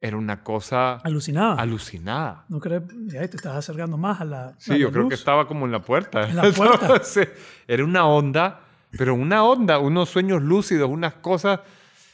[0.00, 0.94] era una cosa...
[0.96, 1.54] Alucinada.
[1.54, 2.46] Alucinada.
[2.48, 2.82] ¿No crees?
[3.06, 5.80] Ya te estás acercando más a la Sí, yo creo que estaba como en la
[5.80, 6.28] puerta.
[6.28, 7.00] En la puerta.
[7.68, 11.60] era una onda pero una onda, unos sueños lúcidos, unas cosas...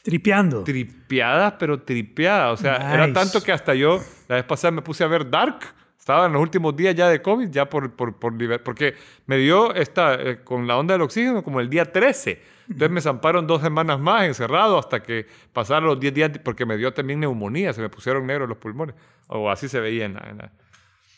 [0.05, 0.63] Tripeando.
[0.63, 2.59] Tripeadas, pero tripeadas.
[2.59, 5.61] O sea, era tanto que hasta yo, la vez pasada me puse a ver Dark.
[5.97, 8.93] Estaba en los últimos días ya de COVID, ya por, por, por porque
[9.25, 12.39] me dio esta, eh, con la onda del oxígeno como el día 13.
[12.69, 16.77] Entonces me zamparon dos semanas más encerrado hasta que pasaron los 10 días, porque me
[16.77, 18.93] dio también neumonía, se me pusieron negros los pulmones.
[19.25, 20.51] O así se veía en la,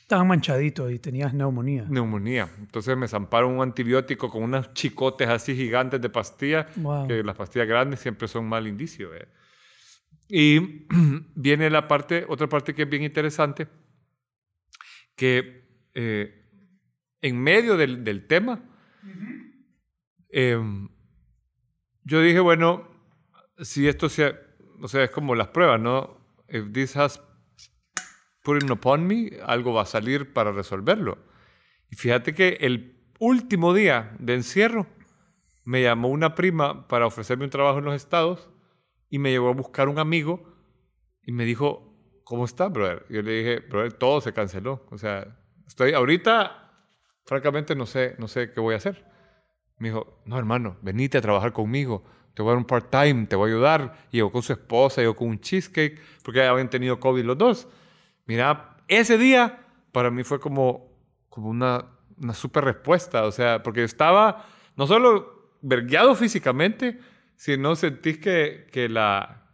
[0.08, 1.84] Estaban manchaditos y tenías neumonía.
[1.90, 2.50] Neumonía.
[2.60, 6.66] Entonces me zamparon un antibiótico con unos chicotes así gigantes de pastillas,
[7.10, 9.14] que las pastillas grandes siempre son mal indicio.
[9.14, 9.28] ¿eh?
[10.30, 10.88] Y
[11.36, 13.68] viene la parte, otra parte que es bien interesante,
[15.18, 16.42] que eh,
[17.20, 18.64] en medio del, del tema,
[20.30, 20.88] em,
[22.06, 22.88] yo dije, bueno,
[23.60, 24.40] si esto sea,
[24.82, 26.18] o sea, es como las pruebas, ¿no?
[26.48, 27.27] If this has
[28.48, 31.18] putting upon me, algo va a salir para resolverlo.
[31.92, 34.88] Y fíjate que el último día de encierro
[35.66, 38.50] me llamó una prima para ofrecerme un trabajo en los estados
[39.10, 40.56] y me llevó a buscar un amigo
[41.24, 43.06] y me dijo, ¿cómo está, brother?
[43.10, 44.86] Yo le dije, brother, todo se canceló.
[44.92, 46.72] O sea, estoy ahorita,
[47.26, 49.04] francamente, no sé, no sé qué voy a hacer.
[49.78, 52.06] Me dijo, no, hermano, venite a trabajar conmigo.
[52.34, 54.08] Te voy a dar un part-time, te voy a ayudar.
[54.10, 57.68] Y yo con su esposa, yo con un cheesecake, porque habían tenido COVID los dos.
[58.28, 60.92] Mira, ese día para mí fue como,
[61.30, 61.86] como una,
[62.22, 67.00] una super respuesta, o sea, porque estaba no solo vergueado físicamente,
[67.36, 69.48] sino sentís que, que la,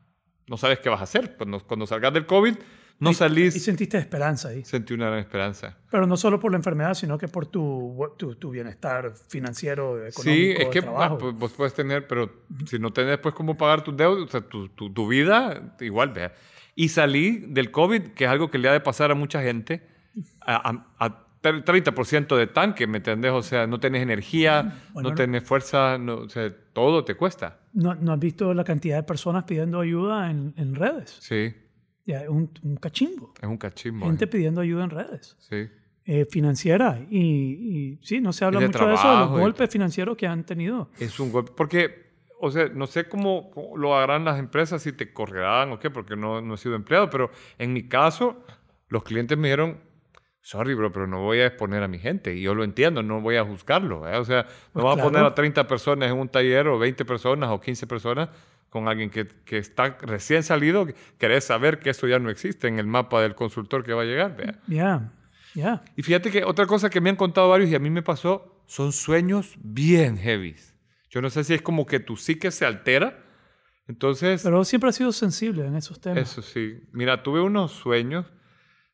[0.48, 1.36] no sabes qué vas a hacer.
[1.38, 2.56] Cuando, cuando salgas del COVID,
[3.00, 3.56] no salís.
[3.56, 4.64] Y sentiste esperanza ahí.
[4.64, 5.78] Sentí una gran esperanza.
[5.92, 10.22] Pero no solo por la enfermedad, sino que por tu, tu, tu bienestar financiero, económico.
[10.22, 13.84] Sí, es que ah, pues, vos puedes tener, pero si no tenés pues cómo pagar
[13.84, 16.34] tus deudas, o sea, tu, tu, tu vida, igual, vea.
[16.76, 19.86] Y salí del COVID, que es algo que le ha de pasar a mucha gente,
[20.42, 23.32] a, a, 30% de tanque, ¿me entendés?
[23.32, 27.60] O sea, no tenés energía, no tenés fuerza, no, o sea, todo te cuesta.
[27.74, 31.18] ¿No, ¿No, has visto la cantidad de personas pidiendo ayuda en, en redes?
[31.20, 31.54] Sí.
[32.06, 33.34] Ya, es un, un, cachimbo.
[33.42, 34.06] Es un cachimbo.
[34.06, 34.28] Gente eh.
[34.28, 35.36] pidiendo ayuda en redes.
[35.40, 35.68] Sí.
[36.06, 37.00] Eh, financiera.
[37.10, 40.46] Y, y, sí, no se habla mucho de eso, de los golpes financieros que han
[40.46, 40.90] tenido.
[41.00, 42.13] Es un golpe, porque
[42.44, 46.18] o sea, no sé cómo, lo harán las empresas, si te correrán o qué, porque
[46.18, 48.44] no, no he sido empleado, pero en mi caso,
[48.90, 49.80] los clientes me dijeron,
[50.42, 52.36] sorry, bro, pero no voy a exponer a mi gente.
[52.36, 54.02] Y yo lo entiendo, no voy a juzgarlo.
[54.02, 57.06] O sea, no pues voy a poner a 30 personas en un taller o 20
[57.06, 58.30] personas o 15 personas
[58.70, 60.86] con alguien que, que, está recién salido,
[61.18, 64.06] querés saber que eso ya no existe en el mapa del consultor que va a
[64.06, 64.36] llegar.
[64.68, 65.14] Ya,
[65.56, 65.82] ya.
[65.96, 68.62] Y fíjate que otra cosa que me han contado varios y a mí me pasó,
[68.66, 70.56] son sueños bien heavy.
[71.14, 73.24] Yo no sé si es como que tu psique se altera.
[73.88, 74.42] Entonces...
[74.44, 76.20] Pero siempre has sido sensible en esos temas.
[76.20, 76.82] Eso sí.
[76.92, 78.26] Mira, tuve unos sueños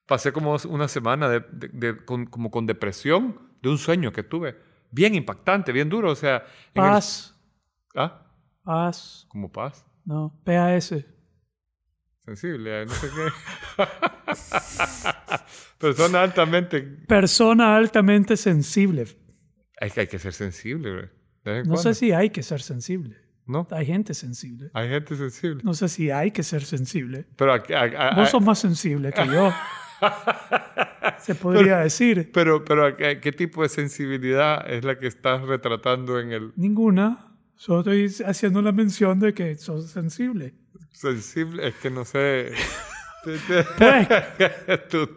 [0.09, 4.57] pasé como una semana de, como con depresión de un sueño que tuve.
[4.91, 6.11] Bien impactante, bien duro.
[6.11, 6.43] O sea.
[6.73, 7.39] Paz.
[7.95, 8.25] ¿Ah?
[8.63, 9.27] Paz.
[9.29, 9.85] ¿Como paz?
[10.03, 10.95] No, PAS.
[12.25, 13.85] Sensible, no sé qué.
[15.77, 16.81] Persona altamente.
[16.81, 19.05] Persona altamente sensible.
[19.79, 21.11] Hay que, hay que ser sensible,
[21.65, 23.17] No sé si hay que ser sensible.
[23.45, 23.67] ¿No?
[23.71, 24.69] Hay gente sensible.
[24.73, 25.63] Hay gente sensible.
[25.63, 27.25] No sé si hay que ser sensible.
[27.35, 27.53] Pero
[28.15, 29.51] Vos sos más sensible que yo.
[31.19, 32.29] Se podría decir.
[32.31, 36.53] Pero, pero ¿qué tipo de sensibilidad es la que estás retratando en el...?
[36.55, 37.29] Ninguna.
[37.55, 40.53] Solo estoy haciendo la mención de que sos sensible.
[40.91, 42.51] Sensible, es que no sé...
[43.23, 43.41] pues,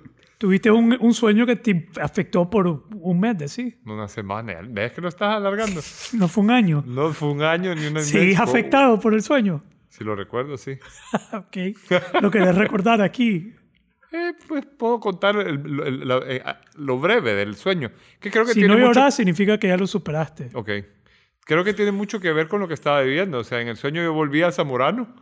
[0.42, 3.78] tuviste un, un, sueño que te afectó por un mes, ¿sí?
[3.86, 4.58] Una semana.
[4.68, 5.80] ¿Ves que lo estás alargando?
[6.14, 6.82] no fue un año.
[6.84, 8.08] No fue un año ni un mes.
[8.08, 9.62] Sí, afectado por el sueño.
[9.88, 10.72] Si lo recuerdo, sí.
[11.32, 11.56] ok.
[12.20, 13.54] Lo querés recordar aquí.
[14.10, 16.42] Eh, pues puedo contar eh,
[16.74, 17.92] lo breve del sueño.
[18.18, 20.50] Que creo que si no lloras, significa que ya lo superaste.
[20.54, 20.70] Ok.
[21.44, 23.38] Creo que tiene mucho que ver con lo que estaba viviendo.
[23.38, 25.14] O sea, en el sueño yo volví a Zamorano.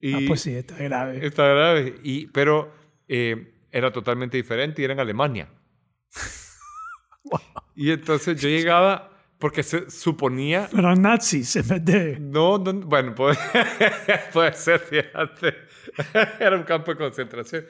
[0.00, 1.26] Y ah, pues sí, está grave.
[1.26, 1.96] Está grave.
[2.02, 2.72] Y, pero
[3.06, 5.48] eh, era totalmente diferente y era en Alemania.
[7.74, 9.08] Y entonces yo llegaba
[9.38, 10.68] porque se suponía...
[10.72, 12.18] Pero nazis en vez de...
[12.18, 13.36] No, no bueno, puede,
[14.32, 15.54] puede ser, fíjate.
[16.40, 17.64] Era un campo de concentración.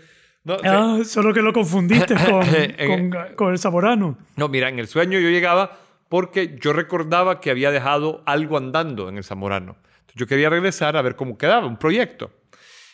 [0.44, 4.16] No, ah, solo que lo confundiste con, con, el Zamorano.
[4.36, 5.78] No, mira, en el sueño yo llegaba
[6.08, 9.76] porque yo recordaba que había dejado algo andando en el Zamorano.
[10.14, 12.30] yo quería regresar a ver cómo quedaba, un proyecto.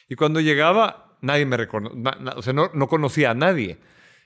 [0.09, 3.79] Y cuando llegaba, nadie me reconocía, o sea, no, no conocía a nadie.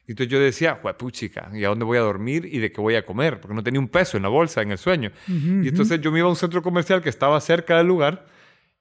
[0.06, 2.94] Y entonces yo decía, puchica, ¿y a dónde voy a dormir y de qué voy
[2.94, 3.40] a comer?
[3.40, 5.10] Porque no tenía un peso en la bolsa en el sueño.
[5.26, 8.24] y entonces yo me iba a un centro comercial que estaba cerca del lugar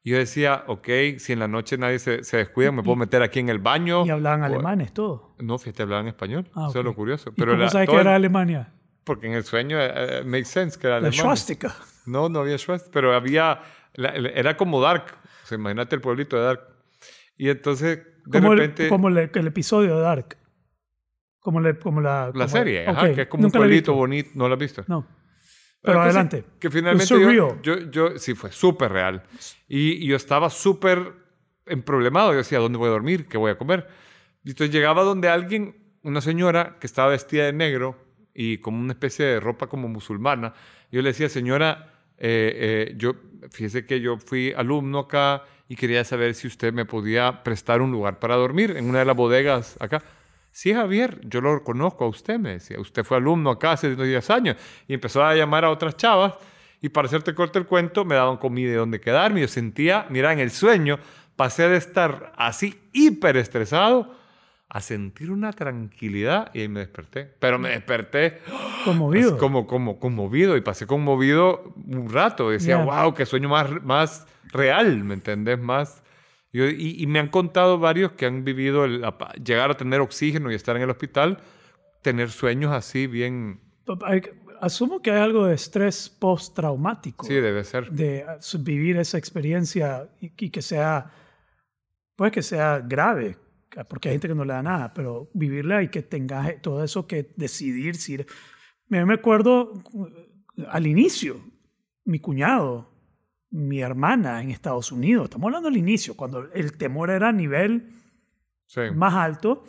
[0.03, 0.88] y yo decía, ok,
[1.18, 4.05] si en la noche nadie se, se descuida, me puedo meter aquí en el baño.
[4.05, 5.36] ¿Y hablaban alemanes todo?
[5.39, 6.47] No, fíjate, hablaban español.
[6.55, 7.34] Ah, Eso es lo curioso.
[7.36, 8.72] Pero cómo sabes que era Alemania?
[9.03, 11.18] Porque en el sueño uh, makes sense que era Alemania.
[11.18, 11.76] La Schwastika.
[12.05, 13.59] No, no había Schwastika, pero había...
[13.95, 15.13] era como Dark.
[15.43, 16.76] O sea, imagínate el pueblito de Dark.
[17.38, 18.83] Y entonces, de como repente...
[18.83, 20.38] El, como el, episodio de Dark.
[21.39, 22.31] Como, le, como la...
[22.33, 24.31] La serie, ajá, que es como un pueblito bonito.
[24.35, 24.83] ¿No lo has visto?
[24.88, 25.07] No.
[25.81, 26.43] Pero adelante.
[26.59, 29.23] que finalmente yo, yo, yo, sí fue súper real.
[29.67, 31.13] Y, yo estaba súper
[31.65, 32.31] emproblemado.
[32.31, 33.27] Yo decía, ¿dónde voy a dormir?
[33.27, 33.88] ¿Qué voy a comer?
[34.43, 37.95] Y entonces llegaba donde alguien, una señora que estaba vestida de negro
[38.33, 40.53] y con una especie de ropa como musulmana.
[40.91, 43.15] Yo le decía, señora, eh, eh, yo,
[43.51, 47.91] fíjese que yo fui alumno acá y quería saber si usted me podía prestar un
[47.91, 50.01] lugar para dormir en una de las bodegas acá.
[50.51, 52.80] Sí, Javier, yo lo conozco a usted, me decía.
[52.80, 54.57] Usted fue alumno acá hace 10 años.
[54.88, 56.34] Y empezó a llamar a otras chavas.
[56.82, 59.41] Y para hacerte corto el cuento, me daban comida y dónde quedarme.
[59.41, 60.97] Yo sentía, mira, en el sueño,
[61.36, 64.15] pasé de estar así hiper estresado
[64.70, 67.26] a sentir una tranquilidad y ahí me desperté.
[67.39, 68.41] Pero me desperté
[68.91, 69.38] conmovido.
[69.38, 72.49] Como, como conmovido y pasé conmovido un rato.
[72.49, 75.59] Decía, wow, qué sueño más, más real, ¿me entendés?
[75.59, 76.03] Más
[76.65, 79.05] y, me han contado varios que han vivido el,
[79.43, 81.39] llegar a tener oxígeno y estar en el hospital,
[82.01, 83.61] tener sueños así bien...
[84.59, 87.27] Asumo que hay algo de estrés postraumático.
[87.27, 87.91] Sí, debe ser.
[87.91, 88.25] De
[88.59, 91.11] vivir esa experiencia y, que sea,
[92.15, 93.38] pues que sea grave,
[93.88, 97.05] porque hay gente que no le da nada, pero vivirla y que tenga todo eso
[97.05, 97.97] que decidir.
[97.97, 98.17] Si,
[98.89, 99.73] me acuerdo
[100.69, 101.39] al inicio,
[102.05, 102.89] mi cuñado,
[103.49, 105.25] mi hermana en Estados Unidos.
[105.25, 107.93] Estamos hablando del inicio, cuando el temor era a nivel
[108.95, 109.63] más alto,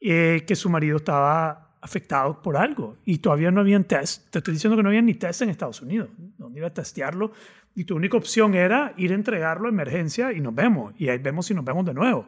[0.00, 4.30] eh, que su marido estaba afectado por algo y todavía no habían test.
[4.30, 7.32] Te estoy diciendo que no había ni test en Estados Unidos, donde iba a testearlo
[7.74, 11.18] y tu única opción era ir a entregarlo a emergencia y nos vemos y ahí
[11.18, 12.26] vemos si nos vemos de nuevo.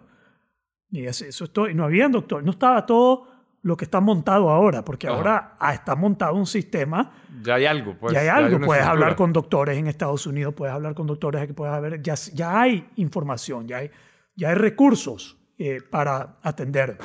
[0.91, 4.85] Y eso, eso y no había doctor, no estaba todo lo que está montado ahora,
[4.85, 7.13] porque ahora ah, está montado un sistema.
[7.43, 8.15] Ya hay algo, pues.
[8.15, 8.65] Ya hay algo.
[8.65, 12.01] puedes hablar con doctores en Estados Unidos, puedes hablar con doctores que puedes haber.
[12.03, 13.91] Ya, ya hay información, ya hay,
[14.37, 16.99] ya hay recursos eh, para atender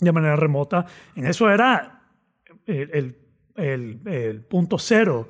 [0.00, 0.86] de manera remota.
[1.14, 2.02] En eso era
[2.64, 3.16] el,
[3.54, 5.28] el, el, punto cero.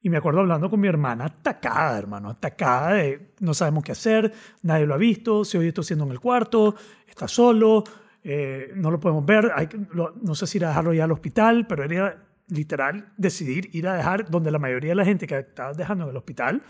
[0.00, 4.32] Y me acuerdo hablando con mi hermana, atacada, hermano, atacada de no sabemos qué hacer,
[4.62, 6.76] nadie lo ha visto, se oye esto haciendo en el cuarto,
[7.06, 7.82] está solo
[8.30, 11.66] eh, no lo podemos ver, hay, no sé si ir a dejarlo ya al hospital,
[11.66, 15.72] pero era literal decidir ir a dejar donde la mayoría de la gente que estaba
[15.72, 16.62] dejando en el hospital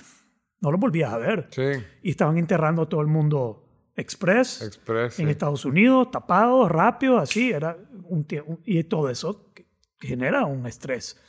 [0.60, 1.48] no lo volvías a ver.
[1.50, 1.84] Sí.
[2.02, 7.50] Y estaban enterrando a todo el mundo express, express en Estados Unidos, tapado, rápido, así,
[7.50, 8.24] era un,
[8.64, 9.52] y todo eso
[9.98, 11.20] genera un estrés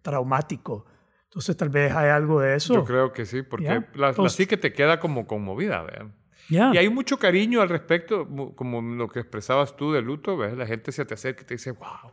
[0.00, 0.86] traumático.
[1.24, 2.72] Entonces tal vez hay algo de eso.
[2.72, 5.84] Yo creo que sí, porque la, sí que te queda como conmovida,
[6.48, 6.74] vean.
[6.74, 10.56] Y hay mucho cariño al respecto, como lo que expresabas tú de luto, ¿ves?
[10.56, 12.12] La gente se te acerca y te dice, wow,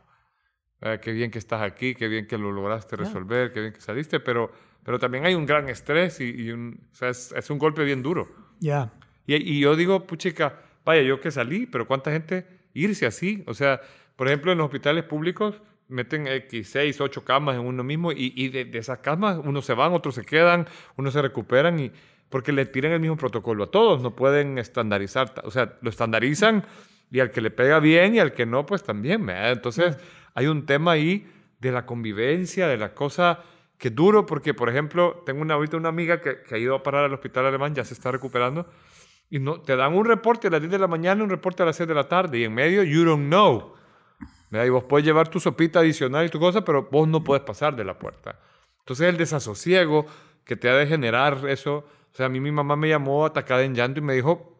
[0.82, 3.80] eh, qué bien que estás aquí, qué bien que lo lograste resolver, qué bien que
[3.80, 4.50] saliste, pero,
[4.82, 8.28] pero también hay un gran estrés y, un, o sea, es, un golpe bien duro.
[8.58, 8.92] Ya.
[9.26, 13.44] Y, y, yo digo, puchica, vaya, yo que salí, pero ¿cuánta gente irse así?
[13.46, 13.80] O sea,
[14.16, 18.32] por ejemplo, en los hospitales públicos meten X, 6, 8 camas en uno mismo y,
[18.34, 20.66] y de, de, esas camas unos se van, otros se quedan,
[20.96, 21.92] unos se recuperan y
[22.32, 26.64] porque le tiran el mismo protocolo a todos, no pueden estandarizar, o sea, lo estandarizan
[27.10, 29.28] y al que le pega bien y al que no, pues también.
[29.28, 29.96] Entonces,
[30.34, 31.30] hay un tema ahí
[31.60, 33.40] de la convivencia, de la cosa
[33.78, 36.74] que es duro, porque, por ejemplo, tengo una, ahorita una amiga que, que, ha ido
[36.74, 38.66] a parar al hospital alemán, ya se está recuperando,
[39.28, 41.66] y no, te dan un reporte a las 10 de la mañana, un reporte a
[41.66, 43.74] las 6 de la tarde, y en medio, you don't know.
[44.52, 47.74] Y vos puedes llevar tu sopita adicional y tu cosa, pero vos no puedes pasar
[47.74, 48.38] de la puerta.
[48.80, 50.06] Entonces, el desasosiego
[50.44, 53.62] que te ha de generar eso o sea, a mí mi mamá me llamó atacada
[53.62, 54.54] en llanto y me dijo,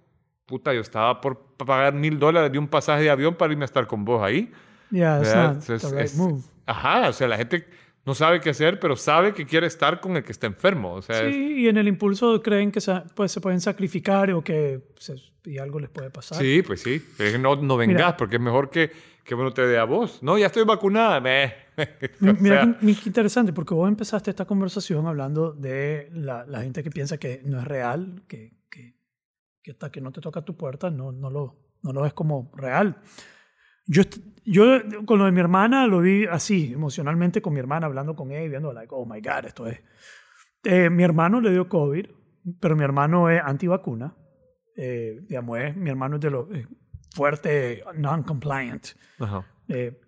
[0.47, 3.67] puta, yo estaba por pagar mil dólares de un pasaje de avión para irme a
[3.67, 4.51] estar con vos ahí.
[4.91, 6.43] Yeah, it's move.
[6.67, 7.69] Ajá, o sea, la gente
[8.05, 10.95] no sabe qué hacer, pero sabe que quiere estar con el que está enfermo.
[10.95, 14.43] O sea, sí, y en el impulso creen que se, pues, se pueden sacrificar o
[14.43, 14.81] que
[15.45, 16.39] y algo les puede pasar.
[16.39, 17.03] Sí, pues sí.
[17.39, 18.91] No, no vengas, porque es mejor que,
[19.25, 20.23] que uno te dé a vos.
[20.23, 21.21] No, ya estoy vacunada.
[21.21, 21.55] Me.
[22.21, 27.19] Mira, qué interesante, porque vos empezaste esta conversación hablando de la, la gente que piensa
[27.19, 28.97] que no es real, que, que,
[29.63, 32.51] que, hasta que no te toca tu puerta no, no, lo, no lo ves como
[32.55, 33.01] real.
[33.87, 34.03] Yo,
[34.45, 34.65] yo
[35.05, 38.43] con lo de mi hermana lo vi así, emocionalmente con mi hermana, hablando con ella
[38.43, 39.81] y viendo, like, oh my God, esto es.
[40.65, 42.07] Eh, mi hermano le dio COVID,
[42.61, 44.17] pero mi hermano es antivacuna.
[44.77, 46.67] Eh, digamos, es, mi hermano es de lo eh,
[47.15, 48.89] fuerte, non-compliant.
[49.69, 50.01] Eh,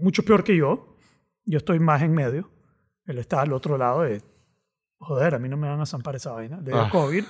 [0.00, 0.96] mucho peor que yo.
[1.44, 2.50] Yo estoy más en medio.
[3.06, 4.22] Él está al otro lado de,
[4.98, 6.58] joder, a mí no me van a zampar esa vaina.
[6.60, 6.88] De ah.
[6.90, 7.24] COVID.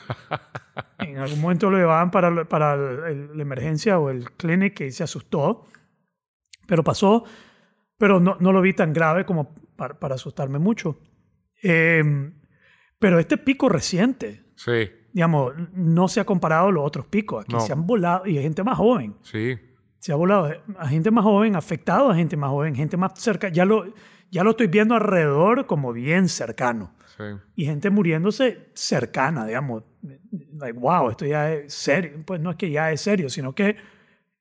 [0.99, 5.67] en algún momento lo llevaban para, para la emergencia o el clinic y se asustó.
[6.73, 7.25] Pero pasó,
[7.99, 10.99] pero no, no lo vi tan grave como para, para asustarme mucho.
[11.63, 12.33] Em,
[12.99, 14.91] pero este pico reciente, sí.
[15.13, 17.45] digamos, no se ha comparado a los otros picos.
[17.45, 19.17] Aquí se han volado y hay gente más joven.
[19.21, 19.59] Sí
[20.03, 23.51] se ha volado a gente más joven, afectado a gente más joven, gente más cerca.
[23.51, 23.85] Ya lo,
[24.33, 26.93] ya lo estoy viendo alrededor como bien cercano.
[27.17, 27.23] Sí.
[27.55, 29.85] Y gente muriéndose cercana, digamos.
[30.59, 32.21] Like, wow, esto ya es serio.
[32.27, 33.77] Pues no es que ya es serio, sino que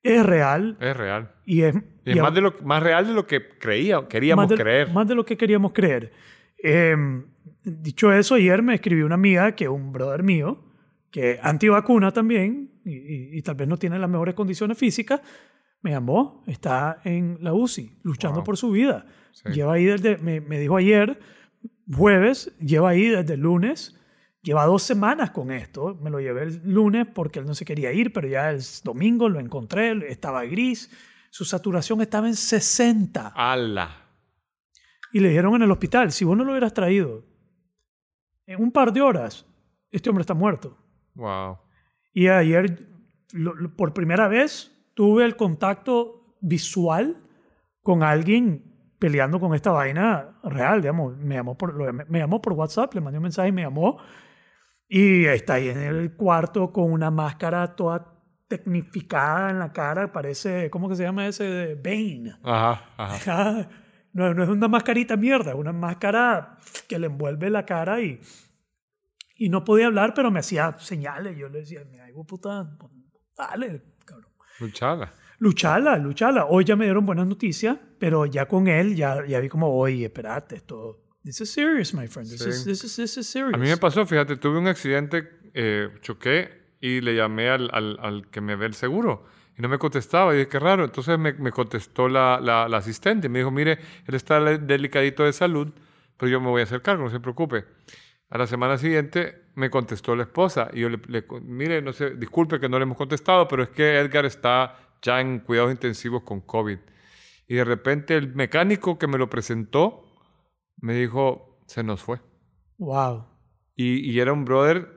[0.04, 0.78] es real.
[0.80, 1.32] Es real.
[1.46, 1.76] Y es,
[2.06, 4.92] y más, de lo, más real de lo que creía, queríamos creer.
[4.92, 6.12] Más de lo que queríamos creer.
[6.58, 7.26] Em,
[7.64, 10.64] dicho eso, ayer me escribió una amiga que es un brother mío,
[11.12, 15.22] que es antivacuna también, y, y, tal vez no tiene las mejores condiciones físicas,
[15.82, 19.06] me llamó, está en la UCI, luchando por su vida.
[19.52, 21.20] Lleva ahí desde, me, me, dijo ayer,
[21.92, 24.00] jueves, lleva ahí desde el lunes,
[24.42, 25.98] lleva dos semanas con esto.
[26.02, 29.30] Me lo llevé el lunes porque él no se quería ir, pero ya el domingo
[29.30, 30.90] lo encontré, estaba gris,
[31.30, 33.34] su saturación estaba en 60.
[33.36, 33.98] ¡Hala!
[35.14, 37.26] Y le dijeron en el hospital, si vos no lo hubieras traído
[38.46, 39.46] en un par de horas,
[39.92, 40.78] este hombre está muerto.
[41.16, 41.58] Wow.
[42.14, 42.88] Y ayer,
[43.76, 47.18] por primera vez, tuve el contacto visual
[47.82, 51.18] con alguien peleando con esta vaina real, digamos.
[51.18, 53.98] Me llamó por, me llamó por WhatsApp, le mandé un mensaje y me llamó.
[54.94, 58.14] Y está ahí en el cuarto con una máscara toda
[58.50, 61.46] tecnificada en la cara, parece, ¿cómo que se llama ese?
[61.46, 62.36] De Bane.
[62.44, 63.70] Ajá, ajá.
[64.14, 66.58] No, no es una mascarita mierda, es una máscara
[66.90, 68.20] que le envuelve la cara y,
[69.38, 71.38] y no podía hablar, pero me hacía señales.
[71.38, 72.78] Yo le decía, me hago puta,
[73.38, 73.82] dale,
[74.60, 75.14] Luchala.
[75.40, 76.46] Luchala, luchala.
[76.48, 80.04] Hoy ya me dieron buenas noticias, pero ya con él ya, ya vi como, oye,
[80.04, 81.01] espérate, esto...
[81.24, 82.28] This is serious, my friend.
[82.28, 83.54] This, is, this, is, this is serious.
[83.54, 86.50] A mí me pasó, fíjate, tuve un accidente, eh, choqué
[86.80, 90.34] y le llamé al, al, al, que me ve el seguro y no me contestaba.
[90.34, 90.84] Y dije, qué raro.
[90.84, 93.30] Entonces me, me contestó la, la, la, asistente.
[93.30, 95.68] Me dijo, mire, él está delicadito de salud,
[96.18, 97.66] pero yo me voy a hacer cargo, no se preocupe.
[98.32, 102.12] A la semana siguiente me contestó la esposa y yo le, le, mire, no sé,
[102.12, 106.24] disculpe que no le hemos contestado, pero es que Edgar está ya en cuidados intensivos
[106.24, 106.80] con COVID.
[107.48, 110.11] Y de repente el mecánico que me lo presentó
[110.82, 112.20] me dijo, se nos fue.
[112.78, 113.26] Wow.
[113.76, 114.88] Y, y era un brother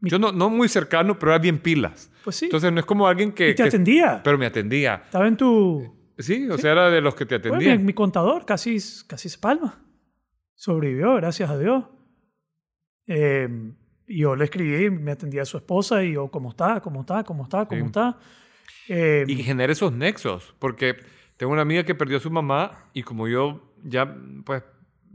[0.00, 2.10] Yo no, no muy cercano, pero era bien pilas.
[2.24, 2.46] Pues sí.
[2.46, 3.50] Entonces no es como alguien que...
[3.50, 4.20] Y te que- atendía.
[4.24, 5.02] pero me atendía.
[5.04, 5.96] Estaba en tu...
[6.18, 7.78] Sí, o sea, era de los que te atendían.
[7.78, 8.76] mi, mi contador casi,
[9.06, 9.84] casi se palma.
[10.54, 11.84] Sobrevivió, gracias a Dios.
[13.06, 13.48] Eh,
[14.06, 16.80] y yo le escribí, me atendía a su esposa y yo, ¿cómo está?
[16.80, 17.24] ¿Cómo está?
[17.24, 17.66] ¿Cómo está?
[17.66, 17.86] ¿Cómo Sí.
[17.86, 18.18] está?
[18.88, 20.96] Eh, Y genera esos nexos, porque
[21.36, 24.14] tengo una amiga que perdió a su mamá y como yo ya,
[24.44, 24.62] pues,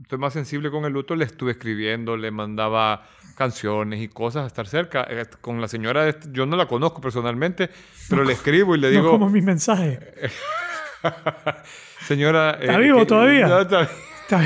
[0.02, 3.04] estoy más sensible con el luto, le estuve escribiendo, le mandaba
[3.36, 5.06] canciones y cosas a estar cerca.
[5.10, 7.70] Eh, Con la señora, este- yo no la conozco personalmente,
[8.10, 10.00] pero le escribo y le no digo, como mi mensaje.
[12.08, 12.52] señora...
[12.60, 13.48] eh, ¿Está vivo que- todavía?
[13.48, 13.89] No, está-
[14.28, 14.43] Está,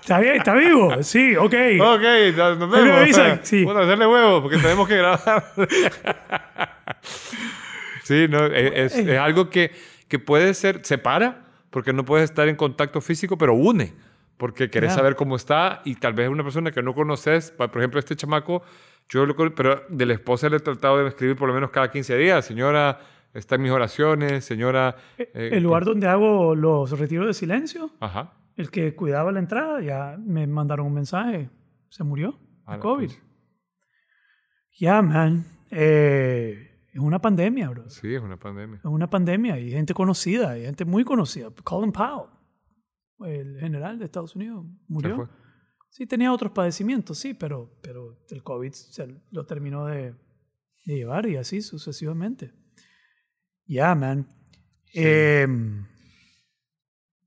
[0.00, 1.02] está bien, está vivo.
[1.02, 1.54] Sí, ok.
[1.80, 2.02] Ok,
[2.36, 2.98] nos me vemos.
[3.00, 3.64] avisan, sí.
[3.64, 5.52] Bueno, hacerle huevo, porque tenemos que grabar.
[8.04, 9.72] sí, no, es, es- es algo que,
[10.08, 13.92] que puede ser, separa, porque no puedes estar en contacto físico, pero une,
[14.40, 15.02] porque querés Claro.
[15.02, 18.62] saber cómo está y tal vez una persona que no conoces, por ejemplo, este chamaco,
[19.08, 21.90] yo lo pero de la esposa le he tratado de escribir por lo menos cada
[21.90, 22.98] 15 días, señora,
[23.34, 24.96] está en mis oraciones, señora...
[25.18, 28.32] eh, El lugar donde hago los retiros de silencio, Ajá.
[28.56, 31.48] el que cuidaba la entrada, ya me mandaron un mensaje.
[31.90, 33.10] Se murió A de COVID.
[34.78, 35.44] Ya, man.
[35.70, 37.88] Eh, es una pandemia, bro.
[37.90, 38.78] Sí, es una pandemia.
[38.78, 41.48] Es una pandemia y gente conocida, y gente muy conocida.
[41.64, 42.30] Colin Powell,
[43.24, 45.16] el general de Estados Unidos, murió.
[45.16, 45.26] fue.
[45.90, 50.12] Sí, tenía otros padecimientos, sí, pero, pero el COVID se lo terminó de,
[50.86, 52.52] de llevar y así sucesivamente.
[53.66, 54.26] Ya, man.
[54.94, 55.86] Em,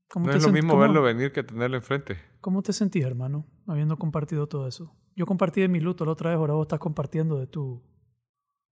[0.08, 2.16] ¿cómo No te es lo mismo cómo- verlo venir que tenerlo enfrente.
[2.40, 4.94] ¿Cómo te sentís, hermano, habiendo compartido todo eso?
[5.16, 7.82] Yo compartí de mi luto la otra vez, ahora vos estás compartiendo de tu,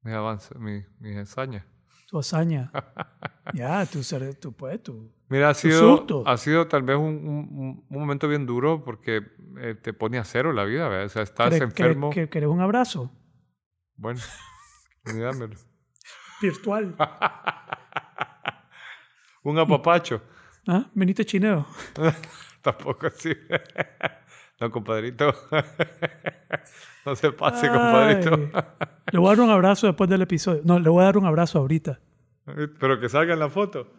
[0.02, 1.66] Mi avance, mi, mi hazaña.
[2.12, 2.70] Tu hazaña.
[3.54, 5.10] ya, tu, ser- tu, pues, tu...
[5.30, 6.22] Mira, ha sido, susto.
[6.26, 9.22] ha sido tal vez un, un- un momento bien duro porque
[9.58, 11.06] eh, te pone a cero la vida, ¿verdad?
[11.06, 12.10] O sea, estás ¿Querés- enfermo.
[12.12, 13.10] querés- ¿Querés un abrazo?
[13.96, 14.20] Bueno,
[15.04, 15.56] dámelo.
[16.42, 16.94] Virtual.
[19.44, 20.22] Un apapacho.
[20.68, 20.88] ¿Ah?
[20.94, 21.66] Venite chineo.
[22.60, 23.32] Tampoco así.
[24.60, 25.34] No, compadrito.
[27.04, 27.72] No se pase, Ay.
[27.72, 28.62] compadrito.
[29.10, 30.62] Le voy a dar un abrazo después del episodio.
[30.64, 31.98] No, le voy a dar un abrazo ahorita.
[32.78, 33.90] Pero que salga en la foto.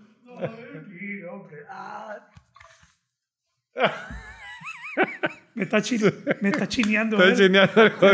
[5.56, 6.00] Me está, chi-
[6.42, 7.22] me está chineando.
[7.24, 7.48] Está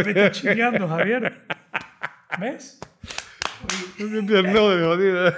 [0.04, 1.42] Me está chineando, Javier.
[2.40, 2.80] ¿Ves?
[3.98, 5.34] Jodido.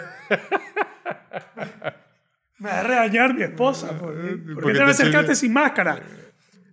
[2.60, 3.98] Me va a regañar mi esposa.
[3.98, 6.00] ¿Por qué, ¿Por qué Porque te me acercaste sin máscara?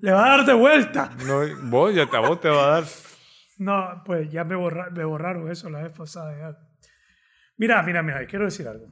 [0.01, 1.11] Le va a dar de vuelta.
[1.27, 2.85] No, vos ya te, a vos te va a dar.
[3.59, 6.37] No, pues ya me, borra- me borraron eso la vez pasada.
[6.39, 6.59] ya.
[7.57, 8.87] Mira, mira, mira, quiero decir algo.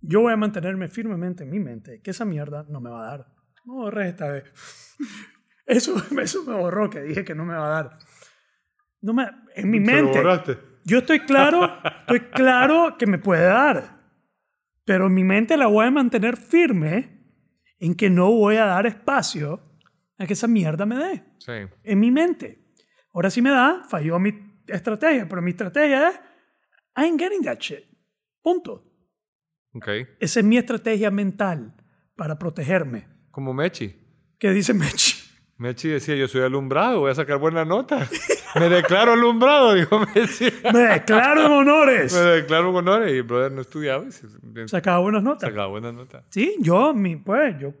[0.00, 3.10] Yo voy a mantenerme firmemente en mi mente que esa mierda no me va a
[3.10, 3.26] dar.
[3.64, 4.44] No borré esta vez.
[5.66, 7.98] Eso, eso me borró, que dije que no me va a dar.
[9.02, 10.18] No me, en mi lo mente.
[10.18, 10.58] borraste.
[10.84, 11.70] Yo estoy claro,
[12.00, 14.00] estoy claro que me puede dar.
[14.86, 17.22] Pero en mi mente la voy a mantener firme
[17.78, 19.60] en que no voy a dar espacio
[20.18, 21.52] a que esa mierda me dé Sí.
[21.84, 22.64] en mi mente.
[23.14, 24.32] Ahora sí me da, falló mi
[24.66, 26.16] estrategia, pero mi estrategia es,
[26.96, 27.84] I ain't getting that shit.
[28.42, 28.84] Punto.
[29.74, 29.88] Ok.
[30.20, 31.74] Esa es mi estrategia mental
[32.16, 33.06] para protegerme.
[33.30, 33.94] Como Mechi.
[34.38, 35.16] ¿Qué dice Mechi?
[35.56, 38.08] Mechi decía, yo soy alumbrado, voy a sacar buena nota.
[38.58, 40.46] Me declaro alumbrado, dijo Mechi.
[40.72, 42.14] Me declaro en honores.
[42.14, 45.48] Me declaro con honores y el brother no estudiaba y Sacaba buenas notas.
[45.48, 46.24] sacaba buena nota.
[46.30, 47.74] Sí, yo, mi, pues, yo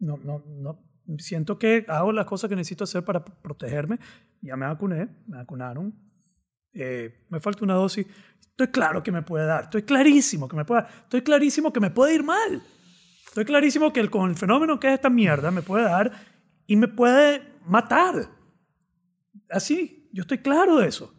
[0.00, 0.78] no, no, no,
[1.18, 3.98] siento que hago las cosas que necesito hacer para protegerme.
[4.40, 5.94] Ya me vacuné, me vacunaron.
[6.74, 8.06] Eh, me falta una dosis.
[8.40, 9.64] Estoy claro que me puede dar.
[9.64, 10.90] Estoy clarísimo que me puede dar.
[11.04, 12.62] Estoy clarísimo que me puede ir mal.
[13.26, 16.12] Estoy clarísimo que el, con el fenómeno que es esta mierda me puede dar
[16.66, 18.28] y me puede matar.
[19.50, 21.14] Así, yo estoy claro de eso.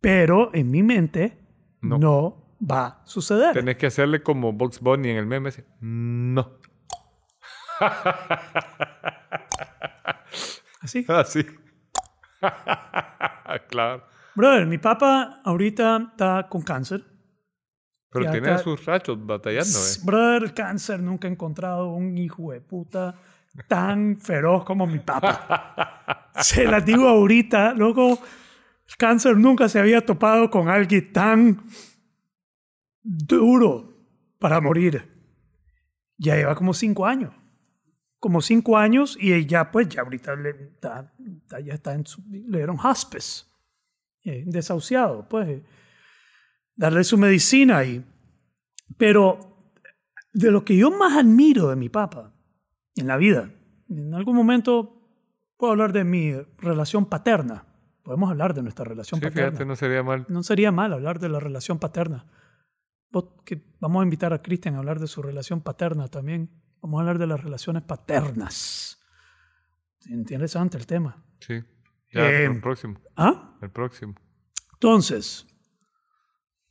[0.00, 1.38] Pero en mi mente
[1.80, 1.98] No.
[1.98, 3.54] no, va a suceder.
[3.54, 5.50] Tenés que hacerle como Box Bunny en el meme.
[5.80, 6.58] No.
[10.80, 11.04] Así.
[11.08, 11.46] Así.
[13.68, 14.04] claro.
[14.34, 17.04] Brother, mi papá ahorita está con cáncer.
[18.10, 19.92] Pero tiene está- sus rachos batallando, ¿eh?
[20.04, 23.14] Brother, el cáncer nunca he encontrado un hijo de puta
[23.68, 26.30] tan feroz como mi papá.
[26.40, 28.18] Se las digo ahorita, luego
[28.88, 31.62] el cáncer nunca se había topado con alguien tan
[33.02, 33.92] duro
[34.38, 35.10] para morir.
[36.18, 37.32] Ya lleva como cinco años.
[38.24, 41.12] Como cinco años y ya pues ya ahorita le, está-
[41.62, 43.44] ya está en su, le dieron hospice.
[44.24, 45.46] eh, desahuciado, pues.
[45.46, 45.62] eh,
[46.74, 48.02] darle su medicina y...
[48.96, 49.74] Pero
[50.32, 52.32] de lo que yo más admiro de mi papá
[52.96, 53.50] en la vida,
[53.90, 55.06] en algún momento
[55.58, 57.66] puedo hablar de mi relación paterna,
[58.02, 59.50] Podemos hablar de nuestra relación sí, paterna.
[59.50, 60.24] Fíjate, no sería mal.
[60.30, 62.24] No sería mal hablar de la relación paterna.
[63.80, 66.63] vamos a invitar a Cristian a hablar de su relación paterna también.
[66.84, 69.02] Vamos a hablar de las relaciones paternas.
[70.04, 71.24] Interesante el tema.
[71.40, 71.64] Sí.
[72.12, 73.00] Ya, el em, próximo.
[73.16, 73.56] ¿Ah?
[73.62, 74.14] El próximo.
[74.74, 75.46] Entonces,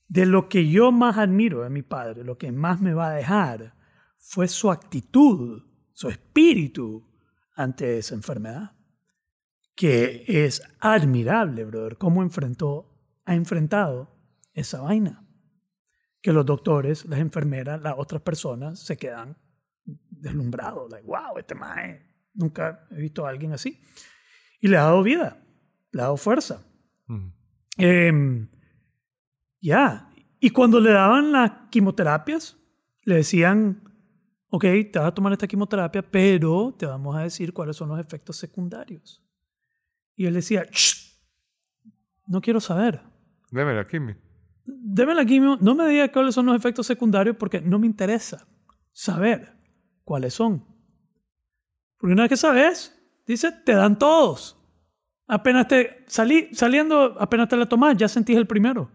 [0.08, 3.14] de lo que yo más admiro de mi padre, lo que más me va a
[3.16, 3.74] dejar,
[4.20, 7.12] fue su actitud, su espíritu
[7.56, 8.76] ante esa enfermedad
[9.74, 14.16] que es admirable, brother, cómo enfrentó, ha enfrentado
[14.54, 15.28] esa vaina.
[16.22, 19.42] Que los doctores, las enfermeras, las otras personas se quedan
[20.24, 22.02] deslumbrados, like, wow, este mae,
[22.34, 23.80] nunca he visto a alguien así.
[24.60, 25.44] Y le ha dado vida,
[25.92, 26.66] le ha dado fuerza.
[27.78, 28.48] Em,
[29.60, 30.10] ya,
[30.40, 32.58] y cuando le daban las quimioterapias,
[33.04, 33.84] le decían,
[34.50, 38.00] ok, te vas a tomar esta quimioterapia, pero te vamos a decir cuáles son los
[38.00, 39.22] efectos secundarios.
[40.16, 40.66] Y él decía,
[42.28, 43.02] no quiero saber.
[43.52, 44.16] Deme la quimio.
[44.66, 48.48] Deme la quimio, no me diga cuáles son los efectos secundarios porque no me interesa
[48.92, 49.63] saber
[50.04, 50.66] cuáles son.
[51.98, 54.60] Porque una vez que sabes, dice, te dan todos.
[55.28, 58.92] Apenas te salí, saliendo, apenas te la tomas, ya sentís el primero.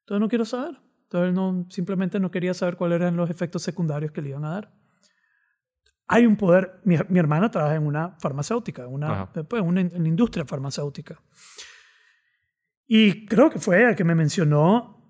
[0.00, 0.80] Entonces no quiero saber.
[1.02, 4.50] Entonces no, simplemente no quería saber cuáles eran los efectos secundarios que le iban a
[4.50, 4.80] dar
[6.12, 6.80] hay un poder.
[6.84, 11.22] Mi, hermana trabaja en una farmacéutica, una, pues, una, una, industria farmacéutica.
[12.84, 15.08] Y creo que fue ella que me mencionó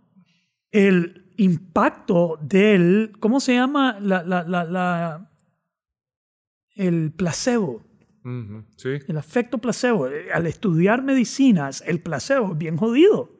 [0.70, 3.12] el impacto del.
[3.18, 3.98] ¿Cómo se llama?
[4.00, 5.30] La, la, la,
[6.76, 7.82] el placebo.
[8.76, 8.90] sí.
[9.08, 10.08] El efecto placebo.
[10.32, 13.30] Al estudiar medicinas, el placebo es bien jodido.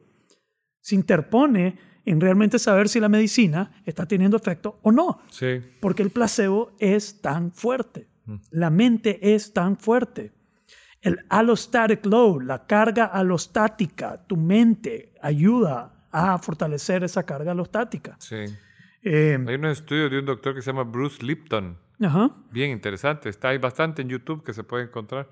[0.79, 5.21] Se interpone en realmente saber si la medicina está teniendo efecto o no.
[5.29, 5.61] Sí.
[5.79, 8.07] Porque el placebo es tan fuerte.
[8.49, 10.31] La mente es tan fuerte.
[11.01, 18.15] El allostatic load, la carga alostática, tu mente ayuda a fortalecer esa carga alostática.
[18.19, 18.45] Sí.
[19.03, 21.77] Eh, hay un estudio de un doctor que se llama Bruce Lipton.
[22.01, 22.31] Ajá.
[22.51, 23.29] Bien interesante.
[23.29, 25.29] Está ahí bastante en YouTube que se puede encontrar.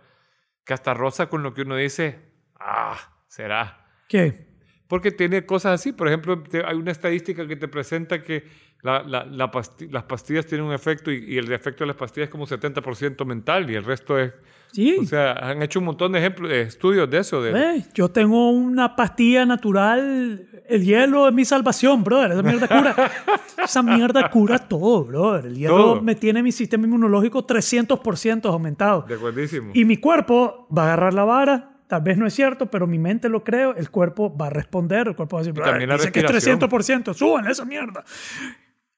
[0.66, 2.20] Que hasta rosa con lo que uno dice,
[2.60, 3.86] ah, será.
[4.08, 4.48] ¿Qué?
[4.88, 5.92] Porque tiene cosas así.
[5.92, 8.48] Por ejemplo, hay una estadística que te presenta que
[8.82, 12.48] la, la, las pastillas tienen un efecto y, el efecto de las pastillas es como
[12.48, 14.32] 70% mental y el resto es...
[14.72, 14.98] Sí.
[15.02, 17.42] O sea, han hecho un montón de ejemplos, de estudios de eso.
[17.42, 17.84] De...
[17.94, 22.34] yo tengo una pastilla natural, el hielo es mi salvación, brother.
[22.34, 23.12] Esa mierda cura.
[23.64, 25.48] esa mierda cura todo, brother.
[25.48, 29.02] El hielo me tiene mi sistema inmunológico 300% aumentado.
[29.08, 29.72] De acuerdísimo.
[29.74, 33.00] Y mi cuerpo va a agarrar la vara, Tal vez no es cierto, pero mi
[33.00, 36.12] mente lo creo, el cuerpo va a responder, el cuerpo va a decir, también dice
[36.12, 38.06] que es 300%, suban esa mierda.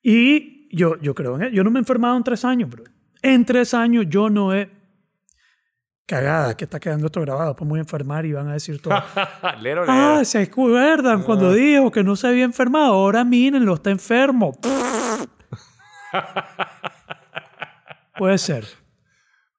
[0.01, 2.83] Y yo, yo creo en Yo no me he enfermado en tres años, bro.
[3.21, 4.69] En tres años yo no he...
[6.05, 8.93] Cagada que está quedando esto grabado, pues voy a enfermar y van a decir todo.
[9.87, 11.53] ah, se acuerdan cuando ah.
[11.53, 12.93] dijo que no se había enfermado.
[12.93, 14.57] Ahora mírenlo, está enfermo.
[18.17, 18.65] Puede ser.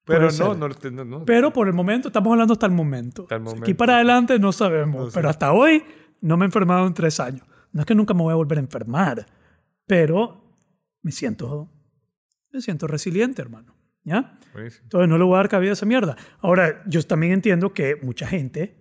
[0.05, 0.67] Pero no, no,
[1.05, 3.25] no, Pero por el momento, estamos hablando hasta el momento.
[3.61, 5.13] Aquí para adelante no sabemos.
[5.13, 5.83] pero hasta hoy
[6.21, 7.47] no me he enfermado en tres años.
[7.71, 9.25] No es que nunca me voy a volver a enfermar,
[9.85, 10.57] pero
[11.01, 11.71] me siento,
[12.51, 13.75] me siento resiliente, hermano.
[14.05, 14.37] ¿Ya?
[14.53, 16.17] Entonces no le voy a dar cabida a esa mierda.
[16.39, 18.75] Ahora, yo también entiendo que mucha gente,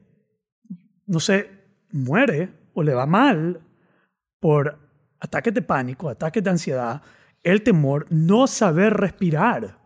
[1.07, 1.49] no sé,
[1.93, 3.61] muere o le va mal
[4.41, 4.79] por
[5.21, 7.03] ataques de pánico, ataques de ansiedad,
[7.45, 9.83] el temor, no saber respirar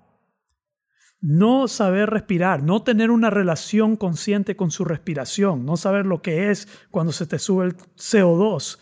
[1.21, 6.51] no saber respirar, no tener una relación consciente con su respiración, no saber lo que
[6.51, 8.79] es cuando se te sube el CO2,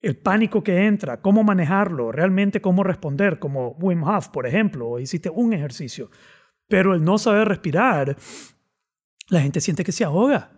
[0.00, 4.98] el pánico que entra, cómo manejarlo, realmente cómo responder, como Wim Hof, por ejemplo, o
[4.98, 6.10] hiciste un ejercicio.
[6.68, 8.16] Pero el no saber respirar,
[9.28, 10.52] la gente siente que se ahoga.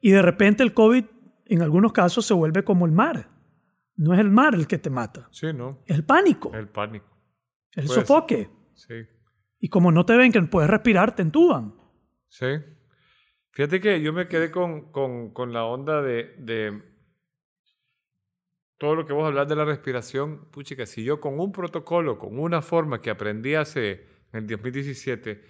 [0.00, 1.04] Y de repente el COVID,
[1.46, 3.28] en algunos casos, se vuelve como el mar.
[3.96, 5.28] No es el mar el que te mata.
[5.30, 5.82] Sí, ¿no?
[5.86, 6.52] Es el pánico.
[6.54, 7.06] El pánico.
[7.72, 8.48] El sofoque.
[8.74, 8.94] Sí.
[9.58, 11.74] Y como no te ven que puedes respirar, te entuban.
[12.28, 12.46] Sí.
[13.50, 16.82] Fíjate que yo me quedé con, con, con la onda de, de,
[18.80, 20.46] todo lo que vos hablas de la respiración.
[20.50, 25.44] Puchica, si yo con un protocolo, con una forma que aprendí hace en el 2017,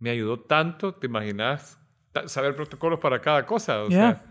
[0.00, 1.80] me ayudó tanto, ¿te imaginas?
[2.26, 3.82] Saber protocolos para cada cosa.
[3.84, 4.22] O sea,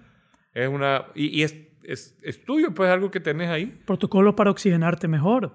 [0.54, 1.08] es una.
[1.16, 3.66] Y, y es es, es, tuyo, pues algo que tenés ahí.
[3.86, 5.52] Protocolos para oxigenarte mejor,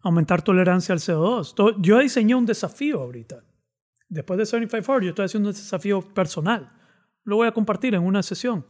[0.00, 1.76] aumentar tolerancia al CO2.
[1.80, 3.44] Yo diseñé un desafío ahorita.
[4.08, 6.72] Después de 75 yo estoy haciendo un desafío personal.
[7.24, 8.64] Lo voy a compartir en una sesión.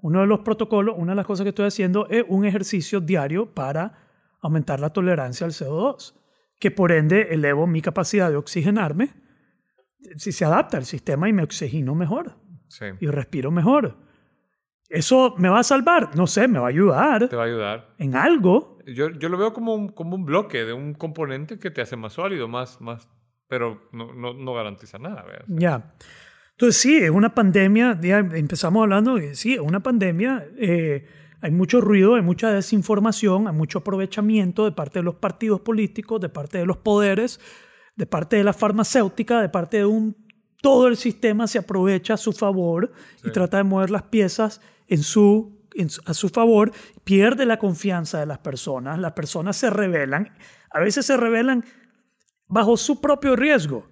[0.00, 3.52] Uno de los protocolos, una de las cosas que estoy haciendo es un ejercicio diario
[3.52, 4.08] para
[4.40, 6.14] aumentar la tolerancia al CO2,
[6.58, 9.14] que por ende elevo mi capacidad de oxigenarme
[10.16, 12.36] si se adapta al sistema y me oxigeno mejor.
[13.00, 13.96] y respiro mejor.
[14.88, 16.16] ¿Eso me va a salvar?
[16.16, 17.28] No sé, me va a ayudar.
[17.28, 17.94] Te va a ayudar.
[17.98, 18.78] En algo.
[18.86, 21.96] Yo, yo lo veo como un, como un bloque de un componente que te hace
[21.96, 23.08] más sólido, más, más
[23.48, 25.24] pero no, no, no garantiza nada.
[25.48, 25.94] Ya.
[26.58, 31.06] Entonces sí, es una pandemia, ya empezamos hablando, sí, es una pandemia, eh,
[31.40, 36.20] hay mucho ruido, hay mucha desinformación, hay mucho aprovechamiento de parte de los partidos políticos,
[36.20, 37.38] de parte de los poderes,
[37.94, 40.16] de parte de la farmacéutica, de parte de un...
[40.60, 42.90] Todo el sistema se aprovecha a su favor
[43.22, 45.64] y trata de mover las piezas en su,
[46.06, 46.72] a su favor,
[47.04, 50.32] pierde la confianza de las personas, las personas se rebelan,
[50.72, 51.64] a veces se rebelan
[52.48, 53.86] bajo su propio riesgo,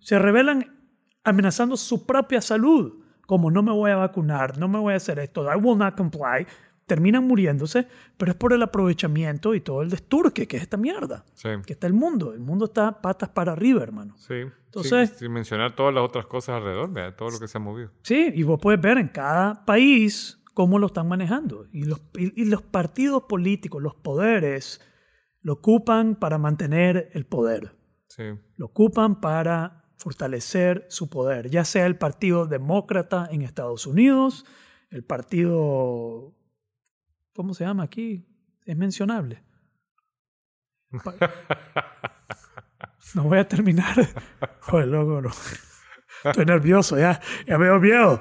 [0.00, 0.81] se rebelan
[1.24, 5.18] amenazando su propia salud, como no me voy a vacunar, no me voy a hacer
[5.18, 6.46] esto, I will not comply,
[6.86, 11.24] terminan muriéndose, pero es por el aprovechamiento y todo el desturque que es esta mierda,
[11.66, 14.14] que está el mundo, el mundo está patas para arriba, hermano.
[14.18, 14.34] Sí.
[14.66, 17.90] Entonces, sin mencionar todas las otras cosas alrededor, todo lo que se ha movido.
[18.02, 21.66] Sí, y vos puedes ver en cada país cómo lo están manejando.
[21.72, 24.80] Y los, y los partidos políticos, los poderes,
[25.42, 27.76] lo ocupan para mantener el poder.
[28.08, 28.22] Sí.
[28.56, 34.44] Lo ocupan para fortalecer su poder, ya sea el Partido Demócrata en Estados Unidos,
[34.90, 36.34] el Partido...
[37.34, 38.26] ¿Cómo se llama aquí?
[38.66, 39.42] Es mencionable.
[43.14, 43.94] No voy a terminar.
[44.60, 45.30] Joder, loco, no.
[46.24, 48.18] Estoy nervioso, ya, ya me veo miedo.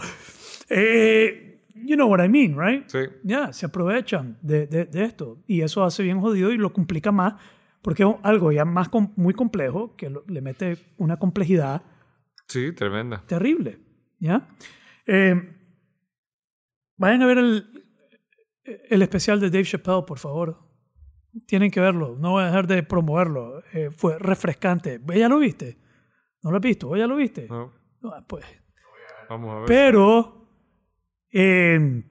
[0.69, 2.89] Eh, you know what I mean, right?
[2.89, 2.99] Sí.
[3.23, 5.37] Ya, se aprovechan de, de, de, esto.
[5.47, 7.35] Y eso hace bien jodido y lo complica más
[7.81, 11.83] porque es algo ya más muy complejo que le mete una complejidad.
[12.47, 13.23] Sí, tremenda.
[13.25, 13.79] Terrible,
[14.19, 14.49] ¿ya?
[15.05, 15.35] Eh,
[16.97, 17.85] vayan a ver el,
[18.63, 20.59] el especial de Dave Chappelle, por favor.
[21.45, 22.17] Tienen que verlo.
[22.19, 23.63] No voy a dejar de promoverlo.
[23.71, 24.99] Eh, fue refrescante.
[25.15, 25.77] ¿Ya lo viste?
[26.43, 26.95] ¿No lo has visto?
[26.95, 27.47] ¿Ya lo viste?
[27.47, 27.71] No.
[28.03, 28.45] Ah, pues.
[29.29, 29.65] Vamos a ver.
[29.65, 30.47] Pero
[31.31, 32.03] eh,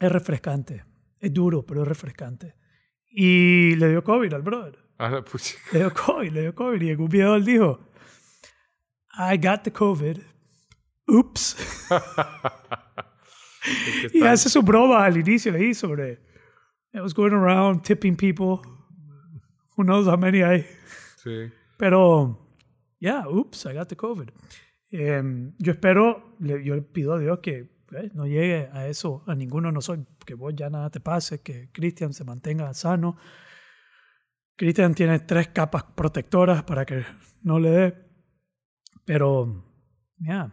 [0.00, 0.84] es refrescante.
[1.20, 2.54] Es duro, pero es refrescante.
[3.10, 4.78] Y le dio COVID al brother.
[4.98, 5.56] Ah, pues.
[5.72, 6.82] Le dio COVID, le dio COVID.
[6.82, 7.80] Y en un video él dijo,
[9.18, 10.18] I got the COVID.
[11.08, 11.56] Oops.
[14.12, 16.20] y hace su broma al inicio ahí sobre,
[16.92, 18.60] I was going around tipping people.
[19.76, 20.66] Who knows how many hay.
[21.22, 21.50] Sí.
[21.78, 22.38] Pero,
[23.00, 24.30] yeah, oops, I got the COVID.
[24.90, 29.34] Em, yo espero, yo le pido a Dios que eh, no llegue a eso, a
[29.34, 33.16] ninguno de nosotros, que vos ya nada te pase, que Cristian se mantenga sano.
[34.56, 37.04] Cristian tiene tres capas protectoras para que
[37.42, 38.08] no le dé,
[39.04, 39.64] pero,
[40.18, 40.52] ya.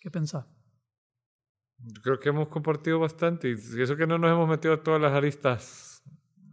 [0.00, 0.46] ¿Qué pensás?
[2.02, 5.12] Creo que hemos compartido bastante y eso que no nos hemos metido a todas las
[5.12, 6.02] aristas.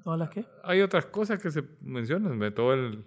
[0.03, 0.45] ¿Todas las qué?
[0.63, 3.05] Hay otras cosas que se mencionan, de todo el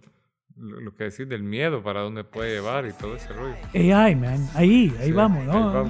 [0.57, 3.55] lo que decís del miedo, para dónde puede llevar y todo ese rollo.
[3.75, 5.85] AI, man, ahí, ahí vamos, ¿no?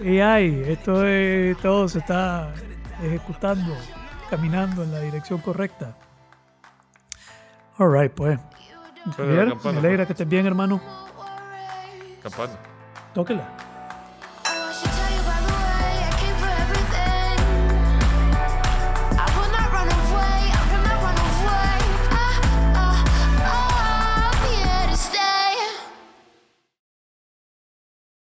[0.00, 0.62] AI.
[0.66, 2.52] esto es, todo se está
[3.02, 3.74] ejecutando,
[4.28, 5.96] caminando en la dirección correcta.
[7.78, 8.38] Alright, pues.
[9.18, 10.06] me alegra pues.
[10.06, 10.80] que estés bien, hermano.
[12.22, 12.52] Campana.
[13.14, 13.69] Tóquela.